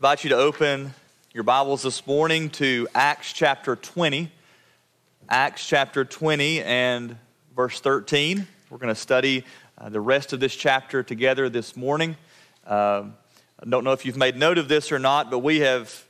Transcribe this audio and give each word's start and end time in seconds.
invite 0.00 0.24
you 0.24 0.30
to 0.30 0.36
open 0.36 0.94
your 1.34 1.44
Bibles 1.44 1.82
this 1.82 2.06
morning 2.06 2.48
to 2.48 2.88
Acts 2.94 3.34
chapter 3.34 3.76
20. 3.76 4.32
Acts 5.28 5.68
chapter 5.68 6.06
20 6.06 6.62
and 6.62 7.18
verse 7.54 7.80
13. 7.80 8.46
We're 8.70 8.78
going 8.78 8.94
to 8.94 8.98
study 8.98 9.44
uh, 9.76 9.90
the 9.90 10.00
rest 10.00 10.32
of 10.32 10.40
this 10.40 10.56
chapter 10.56 11.02
together 11.02 11.50
this 11.50 11.76
morning. 11.76 12.16
Uh, 12.66 13.08
I 13.62 13.68
don't 13.68 13.84
know 13.84 13.92
if 13.92 14.06
you've 14.06 14.16
made 14.16 14.36
note 14.36 14.56
of 14.56 14.68
this 14.68 14.90
or 14.90 14.98
not, 14.98 15.30
but 15.30 15.40
we 15.40 15.60
have, 15.60 16.02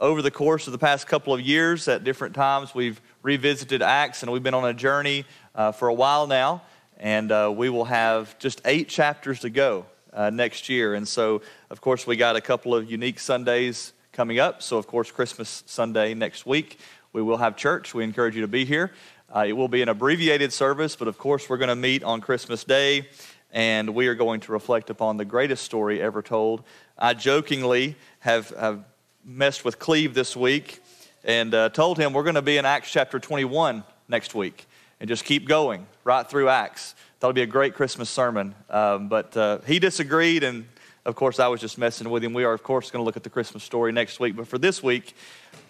over 0.00 0.22
the 0.22 0.30
course 0.30 0.66
of 0.66 0.72
the 0.72 0.78
past 0.78 1.06
couple 1.06 1.34
of 1.34 1.42
years, 1.42 1.86
at 1.86 2.02
different 2.02 2.34
times, 2.34 2.74
we've 2.74 2.98
revisited 3.22 3.82
Acts 3.82 4.22
and 4.22 4.32
we've 4.32 4.42
been 4.42 4.54
on 4.54 4.64
a 4.64 4.72
journey 4.72 5.26
uh, 5.54 5.70
for 5.70 5.88
a 5.88 5.94
while 5.94 6.26
now. 6.26 6.62
And 6.96 7.30
uh, 7.30 7.52
we 7.54 7.68
will 7.68 7.84
have 7.84 8.38
just 8.38 8.62
eight 8.64 8.88
chapters 8.88 9.40
to 9.40 9.50
go 9.50 9.84
uh, 10.14 10.30
next 10.30 10.68
year. 10.68 10.94
And 10.94 11.06
so, 11.06 11.42
of 11.70 11.80
course, 11.80 12.06
we 12.06 12.16
got 12.16 12.36
a 12.36 12.40
couple 12.40 12.74
of 12.74 12.90
unique 12.90 13.18
Sundays 13.18 13.92
coming 14.12 14.38
up. 14.38 14.62
So, 14.62 14.78
of 14.78 14.86
course, 14.86 15.10
Christmas 15.10 15.64
Sunday 15.66 16.14
next 16.14 16.46
week, 16.46 16.78
we 17.12 17.22
will 17.22 17.38
have 17.38 17.56
church. 17.56 17.94
We 17.94 18.04
encourage 18.04 18.34
you 18.34 18.42
to 18.42 18.48
be 18.48 18.64
here. 18.64 18.92
Uh, 19.34 19.44
it 19.46 19.52
will 19.52 19.68
be 19.68 19.82
an 19.82 19.88
abbreviated 19.88 20.52
service, 20.52 20.94
but 20.96 21.08
of 21.08 21.18
course, 21.18 21.48
we're 21.48 21.56
going 21.56 21.68
to 21.68 21.76
meet 21.76 22.04
on 22.04 22.20
Christmas 22.20 22.62
Day, 22.62 23.08
and 23.52 23.94
we 23.94 24.06
are 24.06 24.14
going 24.14 24.40
to 24.40 24.52
reflect 24.52 24.90
upon 24.90 25.16
the 25.16 25.24
greatest 25.24 25.64
story 25.64 26.00
ever 26.00 26.22
told. 26.22 26.62
I 26.96 27.14
jokingly 27.14 27.96
have, 28.20 28.50
have 28.50 28.84
messed 29.24 29.64
with 29.64 29.78
Cleve 29.78 30.14
this 30.14 30.36
week 30.36 30.80
and 31.24 31.54
uh, 31.54 31.70
told 31.70 31.98
him 31.98 32.12
we're 32.12 32.22
going 32.22 32.34
to 32.34 32.42
be 32.42 32.58
in 32.58 32.64
Acts 32.64 32.90
chapter 32.90 33.18
21 33.18 33.82
next 34.08 34.34
week 34.34 34.66
and 35.00 35.08
just 35.08 35.24
keep 35.24 35.48
going 35.48 35.86
right 36.04 36.28
through 36.28 36.48
Acts. 36.48 36.94
Thought 37.24 37.30
it'd 37.30 37.36
be 37.36 37.42
a 37.42 37.46
great 37.46 37.72
Christmas 37.72 38.10
sermon. 38.10 38.54
Um, 38.68 39.08
but 39.08 39.34
uh, 39.34 39.60
he 39.66 39.78
disagreed, 39.78 40.44
and 40.44 40.66
of 41.06 41.14
course, 41.14 41.40
I 41.40 41.48
was 41.48 41.58
just 41.58 41.78
messing 41.78 42.10
with 42.10 42.22
him. 42.22 42.34
We 42.34 42.44
are, 42.44 42.52
of 42.52 42.62
course, 42.62 42.90
going 42.90 43.00
to 43.00 43.06
look 43.06 43.16
at 43.16 43.22
the 43.22 43.30
Christmas 43.30 43.64
story 43.64 43.92
next 43.92 44.20
week. 44.20 44.36
But 44.36 44.46
for 44.46 44.58
this 44.58 44.82
week, 44.82 45.16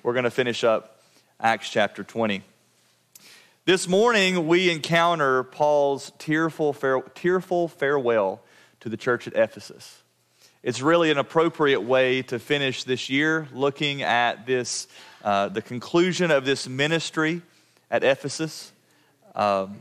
we're 0.02 0.14
going 0.14 0.24
to 0.24 0.32
finish 0.32 0.64
up 0.64 1.00
Acts 1.38 1.70
chapter 1.70 2.02
20. 2.02 2.42
This 3.66 3.86
morning, 3.86 4.48
we 4.48 4.68
encounter 4.68 5.44
Paul's 5.44 6.10
tearful, 6.18 6.72
fare- 6.72 7.02
tearful 7.14 7.68
farewell 7.68 8.42
to 8.80 8.88
the 8.88 8.96
church 8.96 9.28
at 9.28 9.36
Ephesus. 9.36 10.02
It's 10.64 10.82
really 10.82 11.12
an 11.12 11.18
appropriate 11.18 11.82
way 11.82 12.22
to 12.22 12.40
finish 12.40 12.82
this 12.82 13.08
year 13.08 13.46
looking 13.52 14.02
at 14.02 14.44
this, 14.44 14.88
uh, 15.22 15.50
the 15.50 15.62
conclusion 15.62 16.32
of 16.32 16.44
this 16.44 16.68
ministry 16.68 17.42
at 17.92 18.02
Ephesus. 18.02 18.72
Um, 19.36 19.80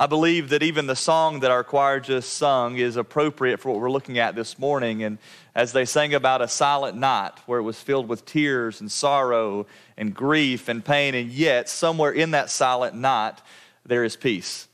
I 0.00 0.06
believe 0.06 0.48
that 0.48 0.62
even 0.62 0.86
the 0.86 0.96
song 0.96 1.40
that 1.40 1.50
our 1.50 1.62
choir 1.62 2.00
just 2.00 2.32
sung 2.32 2.78
is 2.78 2.96
appropriate 2.96 3.60
for 3.60 3.70
what 3.70 3.82
we're 3.82 3.90
looking 3.90 4.16
at 4.16 4.34
this 4.34 4.58
morning. 4.58 5.02
And 5.02 5.18
as 5.54 5.72
they 5.72 5.84
sang 5.84 6.14
about 6.14 6.40
a 6.40 6.48
silent 6.48 6.96
night 6.96 7.32
where 7.44 7.58
it 7.58 7.64
was 7.64 7.78
filled 7.78 8.08
with 8.08 8.24
tears 8.24 8.80
and 8.80 8.90
sorrow 8.90 9.66
and 9.98 10.14
grief 10.14 10.70
and 10.70 10.82
pain, 10.82 11.14
and 11.14 11.30
yet 11.30 11.68
somewhere 11.68 12.12
in 12.12 12.30
that 12.30 12.48
silent 12.48 12.96
night, 12.96 13.42
there 13.84 14.02
is 14.02 14.16
peace. 14.16 14.68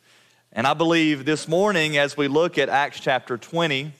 And 0.53 0.65
I 0.65 0.75
believe 0.75 1.25
this 1.25 1.49
morning, 1.49 1.97
as 1.97 2.17
we 2.17 2.29
look 2.29 2.57
at 2.57 2.69
Acts 2.69 3.01
chapter 3.01 3.37
20 3.37 3.91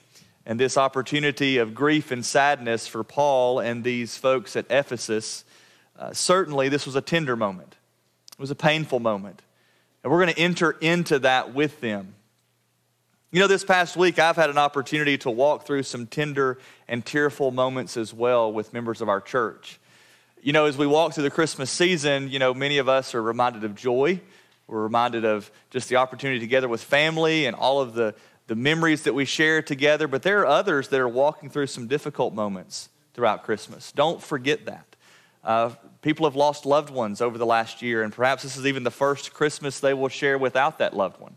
and 0.45 0.57
this 0.57 0.77
opportunity 0.77 1.57
of 1.57 1.75
grief 1.75 2.09
and 2.09 2.25
sadness 2.25 2.87
for 2.87 3.03
Paul 3.03 3.59
and 3.59 3.83
these 3.83 4.15
folks 4.15 4.55
at 4.55 4.65
Ephesus, 4.69 5.43
uh, 5.99 6.13
certainly 6.13 6.69
this 6.69 6.85
was 6.85 6.95
a 6.95 7.01
tender 7.01 7.35
moment. 7.35 7.75
It 8.31 8.39
was 8.39 8.49
a 8.49 8.55
painful 8.55 9.01
moment. 9.01 9.41
And 10.07 10.13
we're 10.13 10.23
going 10.23 10.35
to 10.35 10.39
enter 10.39 10.71
into 10.71 11.19
that 11.19 11.53
with 11.53 11.81
them. 11.81 12.15
You 13.29 13.41
know, 13.41 13.47
this 13.47 13.65
past 13.65 13.97
week, 13.97 14.19
I've 14.19 14.37
had 14.37 14.49
an 14.49 14.57
opportunity 14.57 15.17
to 15.17 15.29
walk 15.29 15.67
through 15.67 15.83
some 15.83 16.07
tender 16.07 16.59
and 16.87 17.05
tearful 17.05 17.51
moments 17.51 17.97
as 17.97 18.13
well 18.13 18.53
with 18.53 18.71
members 18.71 19.01
of 19.01 19.09
our 19.09 19.19
church. 19.19 19.81
You 20.41 20.53
know, 20.53 20.63
as 20.63 20.77
we 20.77 20.87
walk 20.87 21.13
through 21.13 21.23
the 21.25 21.29
Christmas 21.29 21.69
season, 21.69 22.29
you 22.29 22.39
know, 22.39 22.53
many 22.53 22.77
of 22.77 22.87
us 22.87 23.13
are 23.15 23.21
reminded 23.21 23.65
of 23.65 23.75
joy. 23.75 24.21
We're 24.67 24.81
reminded 24.81 25.25
of 25.25 25.51
just 25.71 25.89
the 25.89 25.97
opportunity 25.97 26.39
together 26.39 26.69
with 26.69 26.81
family 26.81 27.45
and 27.45 27.53
all 27.53 27.81
of 27.81 27.93
the, 27.93 28.15
the 28.47 28.55
memories 28.55 29.03
that 29.03 29.13
we 29.13 29.25
share 29.25 29.61
together. 29.61 30.07
But 30.07 30.21
there 30.21 30.39
are 30.39 30.47
others 30.47 30.87
that 30.87 31.01
are 31.01 31.09
walking 31.09 31.49
through 31.49 31.67
some 31.67 31.87
difficult 31.87 32.33
moments 32.33 32.87
throughout 33.13 33.43
Christmas. 33.43 33.91
Don't 33.91 34.23
forget 34.23 34.67
that. 34.67 34.95
Uh, 35.43 35.71
people 36.01 36.25
have 36.25 36.35
lost 36.35 36.65
loved 36.65 36.89
ones 36.89 37.21
over 37.21 37.37
the 37.37 37.45
last 37.45 37.81
year, 37.81 38.03
and 38.03 38.13
perhaps 38.13 38.43
this 38.43 38.57
is 38.57 38.65
even 38.65 38.83
the 38.83 38.91
first 38.91 39.33
Christmas 39.33 39.79
they 39.79 39.93
will 39.93 40.09
share 40.09 40.37
without 40.37 40.79
that 40.79 40.95
loved 40.95 41.19
one. 41.19 41.35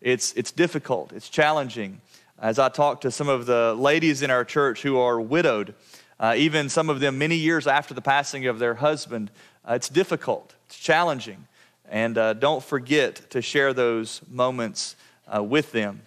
It's, 0.00 0.32
it's 0.32 0.50
difficult, 0.50 1.12
it's 1.12 1.28
challenging. 1.28 2.00
As 2.38 2.58
I 2.58 2.68
talk 2.68 3.02
to 3.02 3.10
some 3.10 3.28
of 3.28 3.46
the 3.46 3.74
ladies 3.74 4.22
in 4.22 4.30
our 4.30 4.44
church 4.44 4.82
who 4.82 4.98
are 4.98 5.20
widowed, 5.20 5.74
uh, 6.18 6.34
even 6.36 6.68
some 6.68 6.90
of 6.90 7.00
them 7.00 7.18
many 7.18 7.36
years 7.36 7.66
after 7.66 7.94
the 7.94 8.00
passing 8.00 8.46
of 8.46 8.58
their 8.58 8.74
husband, 8.74 9.30
uh, 9.68 9.74
it's 9.74 9.88
difficult, 9.88 10.54
it's 10.66 10.78
challenging. 10.78 11.46
And 11.88 12.16
uh, 12.16 12.32
don't 12.32 12.62
forget 12.64 13.30
to 13.30 13.42
share 13.42 13.72
those 13.72 14.22
moments 14.28 14.96
uh, 15.34 15.42
with 15.42 15.72
them. 15.72 16.02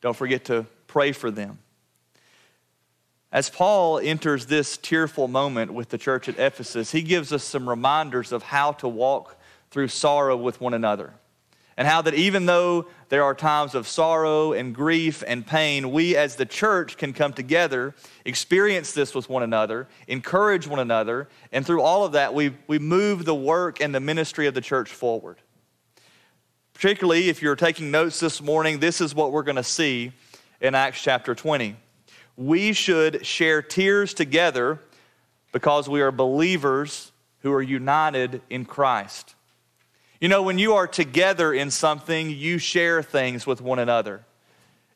Don't 0.00 0.16
forget 0.16 0.44
to 0.46 0.66
pray 0.86 1.12
for 1.12 1.30
them. 1.30 1.58
As 3.32 3.50
Paul 3.50 3.98
enters 3.98 4.46
this 4.46 4.76
tearful 4.76 5.28
moment 5.28 5.74
with 5.74 5.88
the 5.88 5.98
church 5.98 6.28
at 6.28 6.38
Ephesus, 6.38 6.92
he 6.92 7.02
gives 7.02 7.32
us 7.32 7.42
some 7.42 7.68
reminders 7.68 8.32
of 8.32 8.44
how 8.44 8.72
to 8.72 8.88
walk 8.88 9.36
through 9.70 9.88
sorrow 9.88 10.36
with 10.36 10.60
one 10.60 10.74
another. 10.74 11.12
And 11.76 11.86
how 11.86 12.00
that 12.02 12.14
even 12.14 12.46
though 12.46 12.86
there 13.10 13.22
are 13.24 13.34
times 13.34 13.74
of 13.74 13.86
sorrow 13.86 14.54
and 14.54 14.74
grief 14.74 15.22
and 15.26 15.46
pain, 15.46 15.90
we 15.90 16.16
as 16.16 16.36
the 16.36 16.46
church 16.46 16.96
can 16.96 17.12
come 17.12 17.34
together, 17.34 17.94
experience 18.24 18.92
this 18.92 19.14
with 19.14 19.28
one 19.28 19.42
another, 19.42 19.86
encourage 20.08 20.66
one 20.66 20.78
another, 20.78 21.28
and 21.52 21.66
through 21.66 21.82
all 21.82 22.04
of 22.04 22.12
that, 22.12 22.32
we, 22.32 22.56
we 22.66 22.78
move 22.78 23.26
the 23.26 23.34
work 23.34 23.80
and 23.80 23.94
the 23.94 24.00
ministry 24.00 24.46
of 24.46 24.54
the 24.54 24.62
church 24.62 24.90
forward. 24.90 25.36
Particularly 26.72 27.28
if 27.28 27.42
you're 27.42 27.56
taking 27.56 27.90
notes 27.90 28.20
this 28.20 28.40
morning, 28.40 28.78
this 28.78 29.02
is 29.02 29.14
what 29.14 29.32
we're 29.32 29.42
going 29.42 29.56
to 29.56 29.62
see 29.62 30.12
in 30.62 30.74
Acts 30.74 31.02
chapter 31.02 31.34
20 31.34 31.76
we 32.36 32.72
should 32.72 33.24
share 33.24 33.62
tears 33.62 34.14
together 34.14 34.80
because 35.52 35.88
we 35.88 36.02
are 36.02 36.10
believers 36.10 37.12
who 37.40 37.52
are 37.52 37.62
united 37.62 38.42
in 38.50 38.64
Christ. 38.64 39.34
You 40.20 40.28
know, 40.28 40.42
when 40.42 40.58
you 40.58 40.74
are 40.74 40.86
together 40.86 41.52
in 41.52 41.70
something, 41.70 42.30
you 42.30 42.58
share 42.58 43.02
things 43.02 43.46
with 43.46 43.60
one 43.60 43.78
another. 43.78 44.24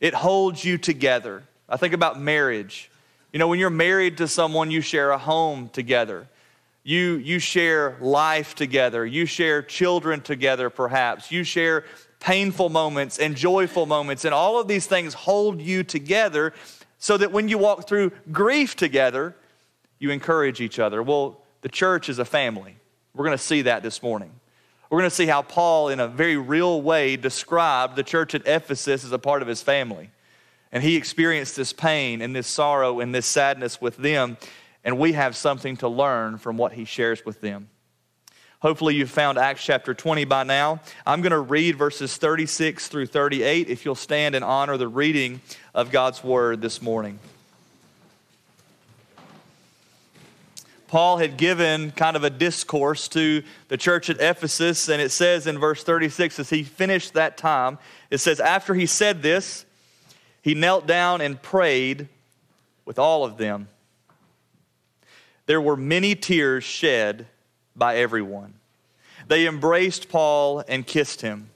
It 0.01 0.15
holds 0.15 0.65
you 0.65 0.79
together. 0.79 1.43
I 1.69 1.77
think 1.77 1.95
about 1.95 2.21
marriage. 2.21 2.91
You 3.33 3.39
know, 3.39 3.49
when 3.49 3.59
you're 3.59 3.71
married 3.71 4.19
to 4.19 4.29
someone, 4.29 4.71
you 4.71 4.81
share 4.81 5.11
a 5.11 5.19
home 5.19 5.69
together. 5.69 6.27
You, 6.83 7.17
you 7.17 7.39
share 7.39 7.97
life 8.01 8.55
together. 8.55 9.05
You 9.05 9.27
share 9.27 9.63
children 9.63 10.23
together, 10.23 10.71
perhaps. 10.71 11.31
You 11.31 11.45
share 11.45 11.85
painful 12.19 12.71
moments 12.71 13.19
and 13.19 13.37
joyful 13.37 13.87
moments. 13.87 14.25
And 14.25 14.35
all 14.35 14.59
of 14.59 14.69
these 14.69 14.87
things 14.87 15.15
hold 15.15 15.61
you 15.61 15.85
together 15.85 16.55
so 17.01 17.17
that 17.17 17.33
when 17.33 17.49
you 17.49 17.59
walk 17.59 17.89
through 17.89 18.13
grief 18.31 18.77
together, 18.77 19.35
you 19.99 20.11
encourage 20.11 20.61
each 20.61 20.79
other. 20.79 21.03
Well, 21.03 21.43
the 21.63 21.69
church 21.69 22.09
is 22.09 22.19
a 22.19 22.25
family. 22.25 22.77
We're 23.15 23.25
going 23.25 23.37
to 23.37 23.43
see 23.43 23.63
that 23.63 23.83
this 23.83 24.03
morning. 24.03 24.31
We're 24.91 24.99
going 24.99 25.11
to 25.11 25.17
see 25.17 25.27
how 25.27 25.43
Paul, 25.43 25.89
in 25.89 25.99
a 25.99 26.07
very 26.07 26.37
real 26.37 26.83
way, 26.83 27.17
described 27.17 27.97
the 27.97 28.03
church 28.03 28.35
at 28.35 28.47
Ephesus 28.47 29.03
as 29.05 29.13
a 29.13 29.19
part 29.19 29.41
of 29.41 29.49
his 29.49 29.63
family. 29.63 30.11
And 30.73 30.83
he 30.83 30.97
experienced 30.97 31.57
this 31.57 31.73
pain 31.73 32.21
and 32.21 32.37
this 32.37 32.47
sorrow 32.47 33.01
and 33.01 33.15
this 33.15 33.27
sadness 33.27 33.81
with 33.81 33.97
them. 33.97 34.37
And 34.85 34.99
we 34.99 35.13
have 35.15 35.37
something 35.37 35.79
to 35.79 35.89
learn 35.89 36.37
from 36.39 36.59
what 36.59 36.73
he 36.73 36.85
shares 36.85 37.25
with 37.25 37.41
them. 37.41 37.71
Hopefully, 38.61 38.95
you've 38.95 39.11
found 39.11 39.39
Acts 39.39 39.65
chapter 39.65 39.95
20 39.95 40.27
by 40.27 40.45
now. 40.45 40.81
I'm 41.07 41.23
going 41.23 41.33
to 41.33 41.39
read 41.39 41.77
verses 41.77 42.19
36 42.19 42.89
through 42.89 43.07
38 43.07 43.71
if 43.71 43.87
you'll 43.87 43.95
stand 43.95 44.35
and 44.35 44.45
honor 44.45 44.77
the 44.77 44.87
reading 44.87 45.41
of 45.75 45.91
God's 45.91 46.23
word 46.23 46.61
this 46.61 46.83
morning. 46.83 47.19
Paul 50.89 51.17
had 51.17 51.39
given 51.39 51.91
kind 51.93 52.17
of 52.17 52.25
a 52.25 52.29
discourse 52.29 53.09
to 53.09 53.43
the 53.69 53.79
church 53.79 54.11
at 54.11 54.21
Ephesus, 54.21 54.91
and 54.91 55.01
it 55.01 55.11
says 55.11 55.47
in 55.47 55.59
verse 55.59 55.83
36 55.83 56.39
as 56.39 56.51
he 56.51 56.63
finished 56.63 57.15
that 57.15 57.39
time, 57.39 57.79
it 58.11 58.19
says, 58.19 58.41
After 58.41 58.75
he 58.75 58.85
said 58.85 59.23
this, 59.23 59.65
he 60.43 60.53
knelt 60.55 60.87
down 60.87 61.23
and 61.23 61.41
prayed 61.41 62.09
with 62.85 62.99
all 62.99 63.25
of 63.25 63.39
them. 63.39 63.69
There 65.47 65.63
were 65.63 65.79
many 65.79 66.15
tears 66.15 66.63
shed 66.63 67.27
by 67.77 67.97
everyone. 67.97 68.55
They 69.27 69.47
embraced 69.47 70.09
Paul 70.09 70.65
and 70.67 70.87
kissed 70.87 71.21
him, 71.21 71.51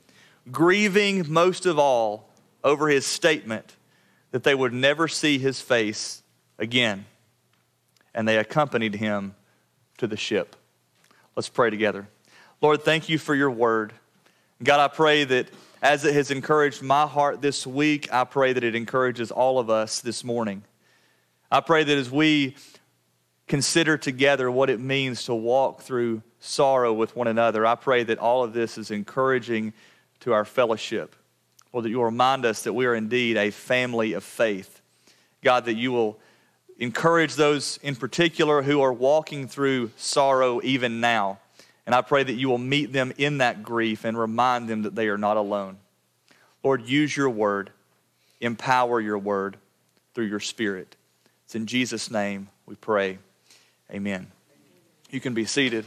grieving 0.50 1.30
most 1.32 1.66
of 1.66 1.78
all 1.78 2.28
over 2.62 2.88
his 2.88 3.06
statement 3.06 3.76
that 4.30 4.42
they 4.42 4.54
would 4.54 4.72
never 4.72 5.08
see 5.08 5.38
his 5.38 5.60
face 5.60 6.22
again. 6.58 7.04
And 8.14 8.28
they 8.28 8.38
accompanied 8.38 8.94
him 8.94 9.34
to 9.98 10.06
the 10.06 10.16
ship. 10.16 10.56
Let's 11.36 11.48
pray 11.48 11.70
together. 11.70 12.08
Lord, 12.60 12.82
thank 12.82 13.08
you 13.08 13.18
for 13.18 13.34
your 13.34 13.50
word. 13.50 13.92
God, 14.62 14.80
I 14.80 14.88
pray 14.88 15.24
that 15.24 15.48
as 15.82 16.04
it 16.04 16.14
has 16.14 16.30
encouraged 16.30 16.80
my 16.80 17.06
heart 17.06 17.42
this 17.42 17.66
week, 17.66 18.12
I 18.12 18.24
pray 18.24 18.52
that 18.52 18.64
it 18.64 18.74
encourages 18.74 19.30
all 19.30 19.58
of 19.58 19.68
us 19.68 20.00
this 20.00 20.24
morning. 20.24 20.62
I 21.50 21.60
pray 21.60 21.84
that 21.84 21.98
as 21.98 22.10
we 22.10 22.56
consider 23.46 23.96
together 23.96 24.50
what 24.50 24.70
it 24.70 24.80
means 24.80 25.24
to 25.24 25.34
walk 25.34 25.82
through 25.82 26.22
sorrow 26.40 26.92
with 26.92 27.14
one 27.16 27.26
another. 27.26 27.66
I 27.66 27.74
pray 27.74 28.02
that 28.04 28.18
all 28.18 28.44
of 28.44 28.52
this 28.52 28.78
is 28.78 28.90
encouraging 28.90 29.72
to 30.20 30.32
our 30.32 30.44
fellowship, 30.44 31.16
or 31.72 31.82
that 31.82 31.90
you'll 31.90 32.04
remind 32.04 32.46
us 32.46 32.62
that 32.62 32.72
we 32.72 32.86
are 32.86 32.94
indeed 32.94 33.36
a 33.36 33.50
family 33.50 34.12
of 34.14 34.24
faith. 34.24 34.80
God, 35.42 35.66
that 35.66 35.74
you 35.74 35.92
will 35.92 36.18
encourage 36.78 37.34
those 37.34 37.78
in 37.82 37.96
particular 37.96 38.62
who 38.62 38.80
are 38.80 38.92
walking 38.92 39.46
through 39.46 39.90
sorrow 39.96 40.60
even 40.62 41.00
now. 41.00 41.38
And 41.86 41.94
I 41.94 42.00
pray 42.00 42.22
that 42.22 42.32
you 42.32 42.48
will 42.48 42.58
meet 42.58 42.92
them 42.92 43.12
in 43.18 43.38
that 43.38 43.62
grief 43.62 44.04
and 44.04 44.18
remind 44.18 44.68
them 44.68 44.82
that 44.82 44.94
they 44.94 45.08
are 45.08 45.18
not 45.18 45.36
alone. 45.36 45.76
Lord, 46.62 46.86
use 46.86 47.14
your 47.14 47.28
word, 47.28 47.70
empower 48.40 49.00
your 49.00 49.18
word 49.18 49.58
through 50.14 50.26
your 50.26 50.40
spirit. 50.40 50.96
It's 51.44 51.54
in 51.54 51.66
Jesus' 51.66 52.10
name 52.10 52.48
we 52.64 52.74
pray. 52.74 53.18
Amen. 53.90 54.28
You 55.10 55.20
can 55.20 55.34
be 55.34 55.44
seated. 55.44 55.84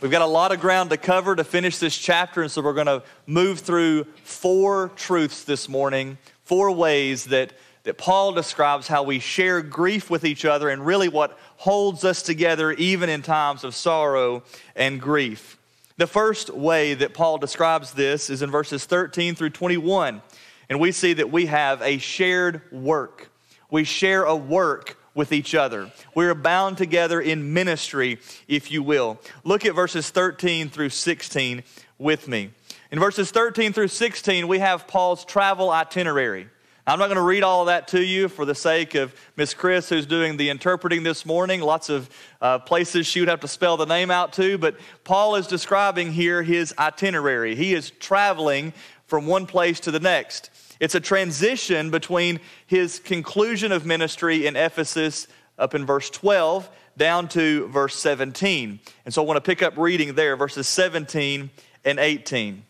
We've 0.00 0.10
got 0.10 0.22
a 0.22 0.26
lot 0.26 0.52
of 0.52 0.60
ground 0.60 0.90
to 0.90 0.96
cover 0.96 1.34
to 1.34 1.42
finish 1.42 1.78
this 1.78 1.98
chapter, 1.98 2.42
and 2.42 2.50
so 2.50 2.62
we're 2.62 2.74
going 2.74 2.86
to 2.86 3.02
move 3.26 3.58
through 3.58 4.04
four 4.22 4.90
truths 4.94 5.42
this 5.42 5.68
morning, 5.68 6.16
four 6.44 6.70
ways 6.70 7.24
that, 7.26 7.52
that 7.82 7.98
Paul 7.98 8.32
describes 8.32 8.86
how 8.86 9.02
we 9.02 9.18
share 9.18 9.60
grief 9.60 10.08
with 10.08 10.24
each 10.24 10.44
other 10.44 10.68
and 10.68 10.86
really 10.86 11.08
what 11.08 11.36
holds 11.56 12.04
us 12.04 12.22
together 12.22 12.70
even 12.72 13.08
in 13.08 13.22
times 13.22 13.64
of 13.64 13.74
sorrow 13.74 14.44
and 14.76 15.00
grief. 15.00 15.58
The 15.96 16.06
first 16.06 16.50
way 16.50 16.94
that 16.94 17.14
Paul 17.14 17.38
describes 17.38 17.92
this 17.92 18.30
is 18.30 18.42
in 18.42 18.52
verses 18.52 18.84
13 18.84 19.34
through 19.34 19.50
21, 19.50 20.22
and 20.68 20.78
we 20.78 20.92
see 20.92 21.14
that 21.14 21.32
we 21.32 21.46
have 21.46 21.82
a 21.82 21.98
shared 21.98 22.62
work. 22.70 23.32
We 23.68 23.82
share 23.82 24.22
a 24.22 24.36
work 24.36 24.96
with 25.14 25.32
each 25.32 25.54
other. 25.54 25.90
We 26.14 26.26
are 26.26 26.34
bound 26.34 26.78
together 26.78 27.20
in 27.20 27.52
ministry, 27.52 28.18
if 28.46 28.70
you 28.70 28.82
will. 28.82 29.18
Look 29.44 29.64
at 29.64 29.74
verses 29.74 30.10
13 30.10 30.70
through 30.70 30.90
16 30.90 31.62
with 31.98 32.28
me. 32.28 32.50
In 32.90 32.98
verses 32.98 33.30
13 33.30 33.72
through 33.72 33.88
16, 33.88 34.48
we 34.48 34.60
have 34.60 34.86
Paul's 34.86 35.24
travel 35.24 35.70
itinerary. 35.70 36.48
I'm 36.86 36.98
not 36.98 37.08
going 37.08 37.16
to 37.16 37.22
read 37.22 37.42
all 37.42 37.60
of 37.60 37.66
that 37.66 37.88
to 37.88 38.02
you 38.02 38.28
for 38.28 38.46
the 38.46 38.54
sake 38.54 38.94
of 38.94 39.14
Miss 39.36 39.52
Chris, 39.52 39.90
who's 39.90 40.06
doing 40.06 40.38
the 40.38 40.48
interpreting 40.48 41.02
this 41.02 41.26
morning. 41.26 41.60
Lots 41.60 41.90
of 41.90 42.08
uh, 42.40 42.60
places 42.60 43.06
she 43.06 43.20
would 43.20 43.28
have 43.28 43.40
to 43.40 43.48
spell 43.48 43.76
the 43.76 43.84
name 43.84 44.10
out 44.10 44.32
to, 44.34 44.56
but 44.56 44.76
Paul 45.04 45.34
is 45.34 45.46
describing 45.46 46.12
here 46.12 46.42
his 46.42 46.72
itinerary. 46.78 47.54
He 47.56 47.74
is 47.74 47.90
traveling 47.90 48.72
from 49.06 49.26
one 49.26 49.44
place 49.44 49.80
to 49.80 49.90
the 49.90 50.00
next. 50.00 50.48
It's 50.80 50.94
a 50.94 51.00
transition 51.00 51.90
between 51.90 52.40
his 52.66 53.00
conclusion 53.00 53.72
of 53.72 53.84
ministry 53.84 54.46
in 54.46 54.56
Ephesus 54.56 55.26
up 55.58 55.74
in 55.74 55.84
verse 55.84 56.08
12 56.10 56.70
down 56.96 57.28
to 57.28 57.66
verse 57.68 57.96
17. 57.96 58.80
And 59.04 59.14
so 59.14 59.22
I 59.22 59.26
want 59.26 59.36
to 59.36 59.40
pick 59.40 59.62
up 59.62 59.76
reading 59.76 60.14
there, 60.14 60.36
verses 60.36 60.68
17 60.68 61.50
and 61.84 61.98
18. 61.98 62.64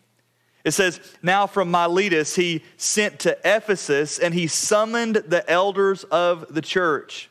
It 0.63 0.71
says, 0.71 0.99
Now 1.21 1.47
from 1.47 1.71
Miletus 1.71 2.35
he 2.35 2.63
sent 2.77 3.19
to 3.19 3.37
Ephesus, 3.45 4.19
and 4.19 4.33
he 4.33 4.47
summoned 4.47 5.15
the 5.15 5.47
elders 5.49 6.03
of 6.05 6.53
the 6.53 6.61
church. 6.61 7.29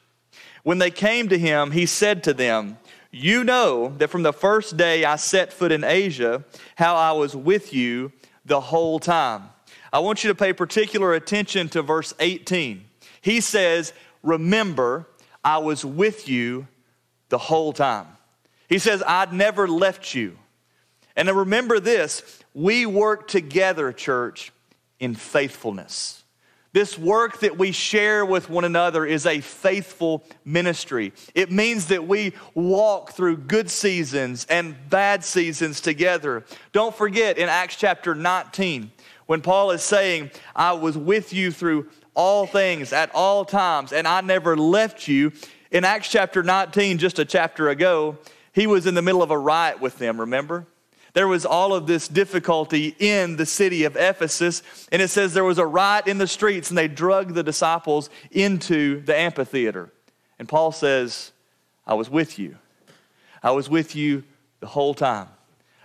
When 0.63 0.79
they 0.79 0.91
came 0.91 1.29
to 1.29 1.39
him, 1.39 1.73
he 1.73 1.87
said 1.87 2.25
to 2.25 2.35
them, 2.35 2.79
You 3.11 3.45
know 3.45 3.95
that 3.99 4.11
from 4.11 4.23
the 4.23 4.33
first 4.33 4.77
day 4.77 5.05
I 5.05 5.17
set 5.17 5.53
foot 5.53 5.73
in 5.73 5.85
Asia, 5.85 6.45
how 6.77 6.95
I 6.95 7.13
was 7.13 7.35
with 7.35 7.73
you 7.73 8.13
the 8.45 8.61
whole 8.61 8.99
time 8.99 9.51
I 9.93 10.00
want 10.00 10.25
you 10.25 10.29
to 10.29 10.35
pay 10.35 10.52
particular 10.52 11.14
attention 11.14 11.69
to 11.70 11.82
verse 11.82 12.14
18. 12.20 12.85
He 13.20 13.40
says, 13.40 13.93
Remember, 14.23 15.06
I 15.44 15.58
was 15.58 15.85
with 15.85 16.29
you 16.29 16.67
the 17.29 17.38
whole 17.38 17.73
time. 17.73 18.06
He 18.69 18.79
says, 18.79 19.02
I'd 19.06 19.32
never 19.32 19.67
left 19.67 20.14
you. 20.14 20.37
And 21.17 21.29
remember 21.29 21.81
this 21.81 22.43
we 22.55 22.87
work 22.87 23.29
together, 23.29 23.93
church, 23.93 24.52
in 25.00 25.14
faithfulness. 25.14 26.25
This 26.73 26.99
work 26.99 27.41
that 27.41 27.56
we 27.56 27.73
share 27.73 28.26
with 28.26 28.50
one 28.50 28.64
another 28.64 29.06
is 29.06 29.25
a 29.25 29.41
faithful 29.41 30.23
ministry. 30.44 31.14
It 31.34 31.50
means 31.50 31.87
that 31.87 32.06
we 32.06 32.34
walk 32.55 33.12
through 33.12 33.38
good 33.38 33.70
seasons 33.70 34.46
and 34.50 34.76
bad 34.91 35.25
seasons 35.25 35.81
together. 35.81 36.44
Don't 36.73 36.94
forget 36.94 37.38
in 37.38 37.49
Acts 37.49 37.76
chapter 37.76 38.14
19, 38.14 38.93
when 39.29 39.43
Paul 39.43 39.73
is 39.73 39.83
saying, 39.83 40.31
I 40.57 40.73
was 40.73 40.97
with 40.97 41.35
you 41.35 41.53
through 41.53 41.91
all 42.15 42.47
things 42.47 42.95
at 42.95 43.15
all 43.15 43.45
times, 43.45 43.93
and 43.93 44.09
I 44.09 44.23
never 44.23 44.57
left 44.57 45.07
you. 45.07 45.33
In 45.71 45.85
Acts 45.85 46.11
chapter 46.11 46.43
19, 46.43 46.97
just 46.97 47.19
a 47.19 47.27
chapter 47.27 47.69
ago, 47.69 48.17
he 48.55 48.67
was 48.67 48.87
in 48.87 48.95
the 48.95 49.03
middle 49.03 49.23
of 49.23 49.31
a 49.31 49.37
riot 49.37 49.83
with 49.83 49.99
them, 49.99 50.19
remember? 50.19 50.67
There 51.13 51.29
was 51.29 51.45
all 51.45 51.75
of 51.75 51.87
this 51.87 52.09
difficulty 52.09 52.97
in 52.99 53.37
the 53.37 53.45
city 53.45 53.85
of 53.85 53.97
Ephesus, 53.97 54.63
and 54.91 55.03
it 55.03 55.09
says 55.09 55.35
there 55.35 55.45
was 55.45 55.59
a 55.59 55.67
riot 55.67 56.07
in 56.07 56.17
the 56.17 56.27
streets, 56.27 56.71
and 56.71 56.79
they 56.79 56.89
drug 56.89 57.35
the 57.35 57.43
disciples 57.43 58.09
into 58.31 59.03
the 59.03 59.15
amphitheater. 59.15 59.93
And 60.39 60.49
Paul 60.49 60.73
says, 60.73 61.33
I 61.87 61.93
was 61.93 62.09
with 62.09 62.39
you. 62.39 62.57
I 63.43 63.51
was 63.51 63.69
with 63.69 63.95
you 63.95 64.25
the 64.61 64.69
whole 64.69 64.95
time. 64.95 65.29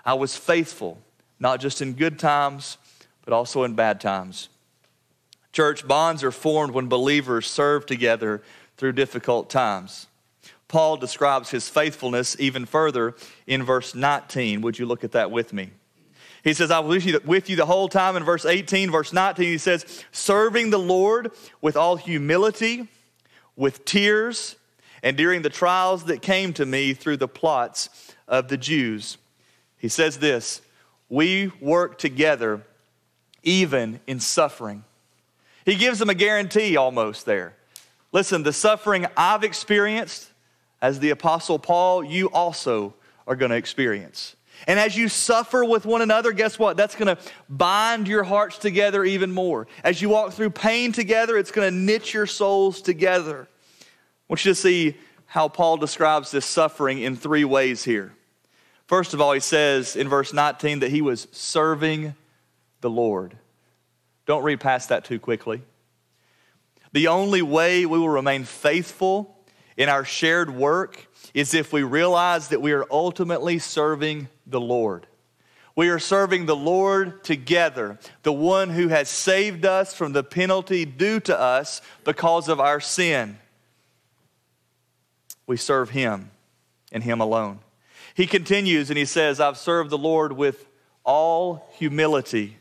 I 0.05 0.13
was 0.13 0.33
faithful, 0.33 0.97
not 1.41 1.59
just 1.59 1.81
in 1.81 1.91
good 1.93 2.17
times, 2.19 2.77
but 3.25 3.33
also 3.33 3.63
in 3.63 3.73
bad 3.73 4.01
times. 4.01 4.49
Church 5.51 5.87
bonds 5.87 6.23
are 6.23 6.31
formed 6.31 6.73
when 6.73 6.87
believers 6.87 7.47
serve 7.47 7.85
together 7.85 8.41
through 8.77 8.93
difficult 8.93 9.49
times. 9.49 10.07
Paul 10.67 10.97
describes 10.97 11.51
his 11.51 11.69
faithfulness 11.69 12.35
even 12.39 12.65
further 12.65 13.15
in 13.45 13.61
verse 13.61 13.93
19. 13.93 14.61
Would 14.61 14.79
you 14.79 14.87
look 14.87 15.03
at 15.03 15.11
that 15.11 15.29
with 15.29 15.53
me? 15.53 15.69
He 16.43 16.53
says, 16.53 16.71
I 16.71 16.79
was 16.79 17.05
with 17.23 17.49
you 17.49 17.55
the 17.55 17.65
whole 17.65 17.87
time. 17.87 18.17
In 18.17 18.23
verse 18.23 18.43
18, 18.43 18.91
verse 18.91 19.13
19, 19.13 19.45
he 19.45 19.57
says, 19.57 20.03
serving 20.11 20.71
the 20.71 20.79
Lord 20.79 21.31
with 21.61 21.77
all 21.77 21.95
humility, 21.95 22.89
with 23.55 23.85
tears, 23.85 24.57
and 25.03 25.15
during 25.15 25.41
the 25.43 25.49
trials 25.49 26.05
that 26.05 26.21
came 26.21 26.51
to 26.53 26.65
me 26.65 26.93
through 26.93 27.17
the 27.17 27.27
plots 27.27 27.89
of 28.27 28.47
the 28.47 28.57
Jews. 28.57 29.17
He 29.77 29.89
says 29.89 30.17
this 30.17 30.61
We 31.07 31.51
work 31.61 31.97
together 31.97 32.65
even 33.43 33.99
in 34.07 34.19
suffering. 34.19 34.83
He 35.65 35.75
gives 35.75 35.99
them 35.99 36.09
a 36.09 36.15
guarantee 36.15 36.75
almost 36.75 37.25
there. 37.25 37.55
Listen, 38.11 38.43
the 38.43 38.53
suffering 38.53 39.07
I've 39.15 39.43
experienced 39.43 40.29
as 40.81 40.99
the 40.99 41.11
Apostle 41.11 41.59
Paul, 41.59 42.03
you 42.03 42.29
also 42.29 42.93
are 43.25 43.35
going 43.35 43.51
to 43.51 43.57
experience. 43.57 44.35
And 44.67 44.79
as 44.79 44.95
you 44.95 45.09
suffer 45.09 45.65
with 45.65 45.85
one 45.85 46.01
another, 46.01 46.31
guess 46.31 46.59
what? 46.59 46.77
That's 46.77 46.95
going 46.95 47.15
to 47.15 47.21
bind 47.49 48.07
your 48.07 48.23
hearts 48.23 48.57
together 48.57 49.03
even 49.03 49.31
more. 49.31 49.67
As 49.83 50.01
you 50.01 50.09
walk 50.09 50.33
through 50.33 50.51
pain 50.51 50.91
together, 50.91 51.37
it's 51.37 51.51
going 51.51 51.69
to 51.69 51.75
knit 51.75 52.13
your 52.13 52.27
souls 52.27 52.81
together. 52.81 53.47
I 53.81 53.85
want 54.29 54.45
you 54.45 54.51
to 54.51 54.55
see 54.55 54.97
how 55.25 55.47
Paul 55.47 55.77
describes 55.77 56.31
this 56.31 56.45
suffering 56.45 57.01
in 57.01 57.15
three 57.15 57.43
ways 57.43 57.83
here. 57.83 58.13
First 58.85 59.13
of 59.13 59.21
all, 59.21 59.33
he 59.33 59.39
says 59.39 59.95
in 59.95 60.07
verse 60.07 60.33
19 60.33 60.79
that 60.79 60.91
he 60.91 61.01
was 61.01 61.27
serving 61.31 62.13
the 62.83 62.89
Lord. 62.91 63.35
Don't 64.27 64.43
read 64.43 64.59
past 64.59 64.89
that 64.89 65.05
too 65.05 65.19
quickly. 65.19 65.63
The 66.91 67.07
only 67.07 67.41
way 67.41 67.87
we 67.87 67.97
will 67.97 68.09
remain 68.09 68.43
faithful 68.43 69.35
in 69.75 69.89
our 69.89 70.05
shared 70.05 70.55
work 70.55 71.07
is 71.33 71.55
if 71.55 71.73
we 71.73 71.81
realize 71.81 72.49
that 72.49 72.61
we 72.61 72.73
are 72.73 72.85
ultimately 72.91 73.57
serving 73.57 74.27
the 74.45 74.61
Lord. 74.61 75.07
We 75.75 75.89
are 75.89 75.97
serving 75.97 76.45
the 76.45 76.55
Lord 76.55 77.23
together, 77.23 77.97
the 78.21 78.31
one 78.31 78.69
who 78.69 78.89
has 78.89 79.09
saved 79.09 79.65
us 79.65 79.95
from 79.95 80.13
the 80.13 80.23
penalty 80.23 80.85
due 80.85 81.19
to 81.21 81.39
us 81.39 81.81
because 82.03 82.47
of 82.47 82.59
our 82.59 82.79
sin. 82.79 83.39
We 85.47 85.57
serve 85.57 85.89
Him 85.89 86.29
and 86.91 87.03
Him 87.03 87.19
alone. 87.19 87.59
He 88.13 88.27
continues 88.27 88.91
and 88.91 88.97
he 88.99 89.05
says, 89.05 89.39
I've 89.39 89.57
served 89.57 89.89
the 89.89 89.97
Lord 89.97 90.33
with 90.33 90.67
all 91.03 91.67
humility 91.73 92.57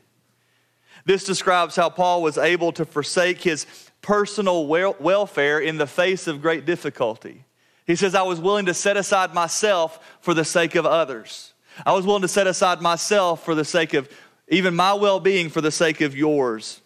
this 1.04 1.24
describes 1.24 1.76
how 1.76 1.90
Paul 1.90 2.22
was 2.22 2.38
able 2.38 2.72
to 2.72 2.84
forsake 2.84 3.42
his 3.42 3.66
personal 4.00 4.66
welfare 4.66 5.60
in 5.60 5.78
the 5.78 5.86
face 5.86 6.26
of 6.26 6.42
great 6.42 6.64
difficulty. 6.64 7.44
He 7.86 7.96
says, 7.96 8.14
I 8.14 8.22
was 8.22 8.40
willing 8.40 8.66
to 8.66 8.74
set 8.74 8.96
aside 8.96 9.34
myself 9.34 9.98
for 10.20 10.34
the 10.34 10.44
sake 10.44 10.74
of 10.74 10.86
others. 10.86 11.52
I 11.84 11.92
was 11.92 12.06
willing 12.06 12.22
to 12.22 12.28
set 12.28 12.46
aside 12.46 12.80
myself 12.80 13.44
for 13.44 13.54
the 13.54 13.64
sake 13.64 13.94
of 13.94 14.08
even 14.48 14.74
my 14.74 14.92
well 14.94 15.20
being, 15.20 15.48
for 15.48 15.60
the 15.60 15.70
sake 15.70 16.00
of 16.00 16.16
yours 16.16 16.80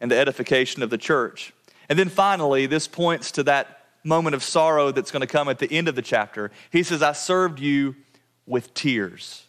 and 0.00 0.10
the 0.10 0.18
edification 0.18 0.82
of 0.82 0.90
the 0.90 0.98
church. 0.98 1.52
And 1.88 1.98
then 1.98 2.08
finally, 2.08 2.66
this 2.66 2.86
points 2.86 3.32
to 3.32 3.42
that 3.44 3.86
moment 4.04 4.34
of 4.34 4.42
sorrow 4.42 4.90
that's 4.90 5.10
going 5.10 5.20
to 5.20 5.26
come 5.26 5.48
at 5.48 5.58
the 5.58 5.72
end 5.72 5.88
of 5.88 5.94
the 5.94 6.02
chapter. 6.02 6.50
He 6.70 6.82
says, 6.82 7.02
I 7.02 7.12
served 7.12 7.60
you 7.60 7.96
with 8.46 8.74
tears. 8.74 9.46